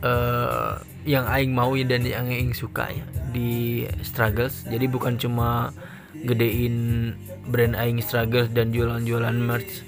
eh, 0.02 0.74
yang 1.02 1.26
Aing 1.26 1.52
mau 1.52 1.74
dan 1.74 2.06
yang 2.06 2.30
Aing 2.30 2.54
suka 2.54 2.90
ya 2.90 3.04
di 3.34 3.82
struggles 4.06 4.62
jadi 4.68 4.86
bukan 4.86 5.18
cuma 5.18 5.74
gedein 6.14 7.10
brand 7.50 7.74
Aing 7.74 7.98
struggles 8.04 8.52
dan 8.54 8.70
jualan-jualan 8.70 9.36
merch 9.42 9.82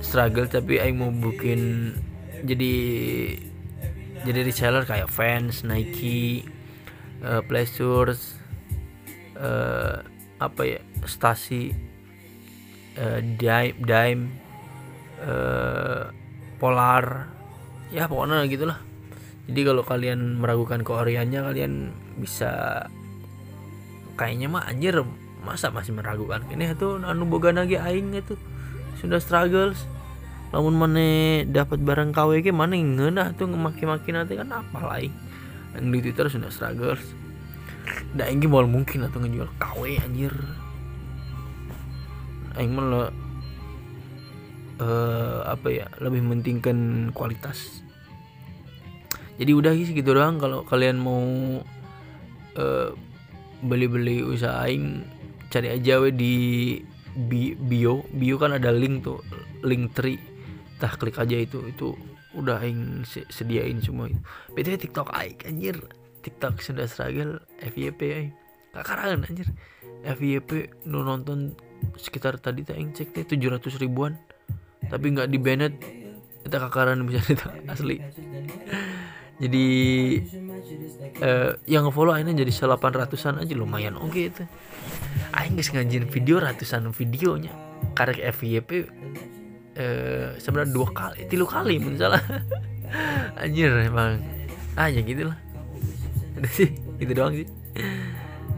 struggle 0.00 0.48
tapi 0.48 0.80
Aing 0.80 0.96
mau 0.96 1.12
bikin 1.12 1.92
jadi 2.46 2.74
jadi 4.22 4.40
reseller 4.42 4.82
kayak 4.82 5.10
Vans, 5.14 5.62
Nike, 5.62 6.42
eh, 7.22 7.42
Pleasures, 7.46 8.34
eh, 9.38 9.96
apa 10.38 10.62
ya 10.66 10.80
Stasi, 11.06 11.70
eh, 12.98 13.20
Dime, 13.38 13.78
Dime, 13.78 14.24
eh, 15.22 16.04
Polar, 16.58 17.30
ya 17.94 18.10
pokoknya 18.10 18.42
gitulah. 18.50 18.78
Jadi 19.48 19.60
kalau 19.64 19.80
kalian 19.80 20.36
meragukan 20.44 20.84
keoriannya 20.84 21.40
kalian 21.40 21.72
bisa 22.20 22.84
kayaknya 24.20 24.52
mah 24.52 24.68
anjir 24.68 25.00
masa 25.40 25.72
masih 25.72 25.96
meragukan? 25.96 26.44
Ini 26.52 26.76
tuh 26.76 27.00
anu 27.00 27.24
boga 27.24 27.48
lagi 27.56 27.80
aing 27.80 28.12
itu 28.12 28.36
sudah 29.00 29.16
struggles. 29.16 29.88
Lamun 30.52 30.76
mana 30.76 31.44
dapat 31.48 31.80
barang 31.80 32.12
KW 32.12 32.44
ke 32.44 32.52
mana 32.52 32.76
ngeunah 32.76 33.36
tuh 33.40 33.48
ngemaki-maki 33.48 34.12
nanti 34.12 34.36
kan 34.36 34.52
apa 34.52 34.80
lain 34.84 35.12
yang 35.76 35.92
di 35.92 35.98
Twitter 36.04 36.28
sudah 36.28 36.52
struggles. 36.52 37.00
Da 38.12 38.28
aing 38.28 38.44
ge 38.44 38.48
moal 38.52 38.68
mungkin 38.68 39.08
atau 39.08 39.16
ngejual 39.16 39.48
KW 39.56 39.96
anjir. 40.04 40.32
Aing 42.60 42.76
mah 42.76 42.84
lo- 42.84 43.16
eh 44.78 45.40
apa 45.42 45.68
ya 45.72 45.86
lebih 45.98 46.22
mentingkan 46.22 47.10
kualitas 47.10 47.87
jadi 49.38 49.52
udah 49.54 49.72
sih 49.78 49.94
gitu 49.94 50.18
doang. 50.18 50.42
Kalau 50.42 50.66
kalian 50.66 50.98
mau 50.98 51.22
eh, 52.58 52.90
beli-beli 53.62 54.26
usaha 54.26 54.66
aing 54.66 55.06
cari 55.48 55.70
aja 55.70 56.02
we 56.02 56.10
di 56.10 56.34
bi- 57.14 57.54
bio. 57.54 58.02
Bio 58.10 58.36
kan 58.36 58.58
ada 58.58 58.74
link 58.74 59.06
tuh 59.06 59.22
link 59.62 59.94
tree. 59.94 60.18
Tah 60.82 60.90
klik 60.98 61.22
aja 61.22 61.38
itu. 61.38 61.62
Itu 61.70 61.94
udah 62.34 62.58
aing 62.58 63.06
se- 63.06 63.30
sediain 63.30 63.78
semua 63.78 64.10
itu. 64.10 64.18
Btw 64.58 64.74
tiktok 64.74 65.14
aing 65.14 65.38
anjir. 65.46 65.78
Tiktok 66.26 66.58
sudah 66.58 66.90
struggle 66.90 67.38
FYP 67.62 68.00
aing. 68.10 68.34
Kakarangan 68.74 69.22
anjir. 69.30 69.46
FYP 70.02 70.82
nu 70.90 71.06
nonton 71.06 71.54
sekitar 71.94 72.42
tadi 72.42 72.66
teh 72.66 72.74
aing 72.74 72.90
cek 72.90 73.14
teh 73.14 73.22
700 73.22 73.78
ribuan. 73.78 74.18
Tapi 74.90 75.14
nggak 75.14 75.30
di 75.30 75.38
banned 75.38 75.74
kita 76.42 76.64
kakaran 76.64 77.04
bisa 77.04 77.20
asli 77.68 78.00
jadi 79.38 79.66
eh, 81.22 81.52
yang 81.70 81.86
follow 81.94 82.10
akhirnya 82.10 82.42
jadi 82.42 82.50
800an 82.50 83.46
aja 83.46 83.54
lumayan 83.54 83.94
oke 83.94 84.18
itu. 84.18 84.42
Aing 85.30 85.54
geus 85.54 85.70
ngajin 85.70 86.10
video 86.10 86.42
ratusan 86.42 86.90
videonya. 86.90 87.54
Karek 87.94 88.18
FYP 88.34 88.70
eh 89.78 90.34
sebenarnya 90.42 90.74
dua 90.74 90.90
kali 90.90 91.30
tilu 91.30 91.46
kali 91.46 91.78
mun 91.78 91.94
salah. 91.94 92.18
Anjir 93.42 93.70
emang. 93.78 94.18
Ah 94.74 94.90
ya 94.90 95.06
gitu 95.06 95.30
lah. 95.30 95.38
Udah 96.34 96.50
sih 96.50 96.74
gitu 96.98 97.12
doang 97.14 97.38
sih. 97.38 97.46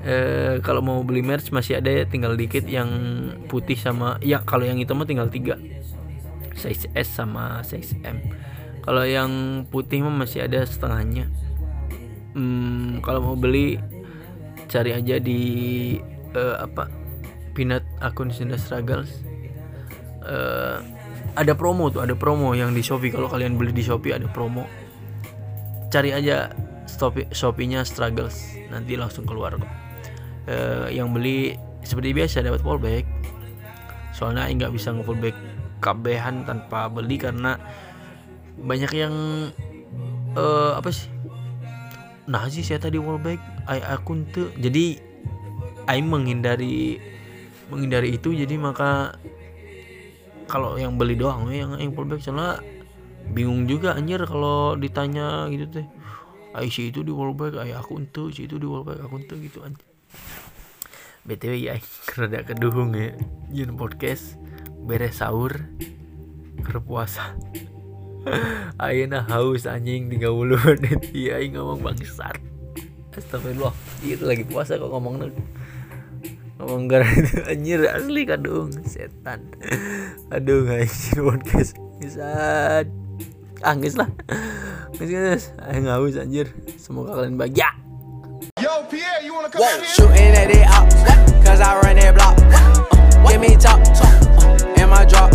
Eh, 0.01 0.64
kalau 0.64 0.81
mau 0.81 1.05
beli 1.05 1.21
merch 1.21 1.53
masih 1.53 1.77
ada 1.77 1.93
ya 1.93 2.09
tinggal 2.09 2.33
dikit 2.40 2.64
yang 2.64 2.88
putih 3.53 3.77
sama 3.77 4.16
ya 4.25 4.40
kalau 4.40 4.64
yang 4.64 4.81
itu 4.81 4.97
mah 4.97 5.05
tinggal 5.05 5.29
tiga. 5.29 5.61
Size 6.57 6.88
S 6.97 7.09
sama 7.12 7.61
size 7.61 7.93
M 8.01 8.16
kalau 8.81 9.05
yang 9.05 9.64
putih 9.69 10.01
mah 10.01 10.25
masih 10.25 10.49
ada 10.49 10.64
setengahnya. 10.64 11.29
Hmm, 12.33 13.03
kalau 13.05 13.21
mau 13.21 13.37
beli 13.37 13.77
cari 14.71 14.95
aja 14.95 15.19
di 15.19 15.40
eh, 16.33 16.57
apa 16.57 16.87
pinat 17.53 17.83
akun 18.01 18.33
Sinda 18.33 18.57
Struggles. 18.57 19.11
Eh, 20.25 20.79
ada 21.37 21.53
promo 21.55 21.93
tuh 21.93 22.03
ada 22.03 22.16
promo 22.16 22.57
yang 22.57 22.73
di 22.73 22.81
Shopee. 22.81 23.12
Kalau 23.12 23.29
kalian 23.29 23.61
beli 23.61 23.75
di 23.75 23.85
Shopee 23.85 24.16
ada 24.16 24.31
promo. 24.31 24.64
Cari 25.90 26.14
aja 26.14 26.55
Shopee 26.87 27.29
Shopee-nya 27.35 27.83
Struggles. 27.83 28.57
Nanti 28.71 28.95
langsung 28.95 29.27
keluar 29.27 29.59
kok. 29.59 29.71
Eh, 30.49 30.97
yang 30.97 31.12
beli 31.12 31.59
seperti 31.85 32.14
biasa 32.16 32.47
dapat 32.47 32.62
fallback. 32.62 33.05
Soalnya 34.14 34.47
nggak 34.51 34.73
bisa 34.75 34.95
nge-fallback 34.95 35.37
kabehan 35.81 36.45
tanpa 36.45 36.93
beli 36.93 37.16
karena 37.16 37.57
banyak 38.61 38.92
yang 38.92 39.14
eh, 40.37 40.73
apa 40.77 40.90
sih? 40.92 41.09
Nah 42.31 42.46
sih 42.46 42.62
saya 42.62 42.79
tadi 42.79 43.01
fallback 43.01 43.40
ay 43.66 43.81
akun 43.83 44.29
tuh 44.31 44.53
jadi 44.61 45.11
Aing 45.88 46.07
menghindari 46.07 47.03
menghindari 47.73 48.14
itu. 48.14 48.31
Jadi 48.31 48.55
maka 48.55 49.18
kalau 50.46 50.79
yang 50.79 50.94
beli 50.94 51.18
doang 51.18 51.51
we, 51.51 51.59
yang 51.59 51.75
yang 51.81 51.90
fallback 51.90 52.23
soalnya 52.23 52.62
bingung 53.35 53.66
juga 53.66 53.99
anjir 53.99 54.23
kalau 54.23 54.79
ditanya 54.79 55.51
gitu 55.51 55.66
teh. 55.66 55.87
Ay 56.55 56.70
si 56.70 56.94
itu 56.94 57.03
di 57.03 57.11
fallback 57.11 57.59
ay 57.59 57.75
akun 57.75 58.07
tuh 58.07 58.31
si 58.31 58.46
itu 58.46 58.62
di 58.62 58.66
fallback 58.70 59.03
akun 59.03 59.27
tuh 59.27 59.38
gitu 59.42 59.66
anjir. 59.66 59.87
Btw 61.27 61.53
ya 61.59 61.75
rada 62.18 62.46
keduhung 62.46 62.94
ya 62.94 63.12
jun 63.51 63.75
podcast 63.75 64.38
beres 64.87 65.18
sahur 65.18 65.53
ke 66.62 66.79
puasa 66.81 67.35
Ayeuna 68.76 69.24
haus 69.28 69.64
anjing 69.64 70.12
30 70.12 70.76
menit. 70.76 71.00
Iya 71.12 71.40
aing 71.40 71.56
ngomong 71.56 71.80
bangsat. 71.80 72.37
Astagfirullah. 73.16 73.74
Itu 74.00 74.24
lagi 74.24 74.44
puasa 74.48 74.80
kok 74.80 74.88
ngomong 74.88 75.28
ngomong 76.61 76.92
gara 76.92 77.09
itu 77.20 77.40
anjir 77.48 77.80
asli 77.88 78.22
kadung 78.28 78.72
setan. 78.85 79.44
Aduh 80.33 80.68
anjir 80.68 81.20
podcast. 81.20 81.76
Bisa 82.00 82.28
anggis 83.64 83.96
lah. 83.96 84.09
Guys 84.96 85.11
guys 85.12 85.44
aing 85.68 85.88
haus 85.88 86.16
anjir. 86.20 86.52
Semoga 86.76 87.20
kalian 87.20 87.40
bahagia. 87.40 87.68
Yo, 88.61 88.85
Pierre, 88.92 89.24
you 89.24 89.33
wanna 89.33 89.48
come 89.48 89.64
Whoa, 89.64 89.80
here? 89.80 89.88
shooting 89.88 90.33
at 90.37 90.52
it 90.52 90.68
up, 90.68 90.85
cause 91.40 91.61
I 91.64 91.80
run 91.80 91.96
that 91.96 92.12
block. 92.12 92.37
Uh, 92.52 93.24
give 93.24 93.40
me 93.40 93.56
top, 93.56 93.80
top, 93.96 94.12
uh, 94.44 94.80
and 94.80 94.90
my 94.90 95.04
drop. 95.09 95.30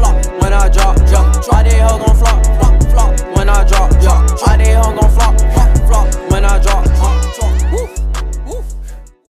flop. 0.00 0.42
When 0.42 0.52
I 0.52 0.68
drop, 0.68 0.96
drop, 1.06 1.44
drop, 1.44 1.64
they 1.64 1.78
hoe 1.80 1.98
gon' 1.98 2.16
flop, 2.16 2.44
flop, 2.56 2.82
flop. 2.90 3.36
When 3.36 3.48
I 3.48 3.64
drop, 3.68 3.90
drop, 4.00 4.38
Try 4.38 4.56
they 4.56 4.74
hoe 4.74 4.94
gon' 4.96 5.10
flop, 5.12 5.38
flop, 5.52 5.70
flop. 5.86 6.30
When 6.30 6.44
I 6.44 6.58
drop, 6.58 6.84
drop. 6.84 7.69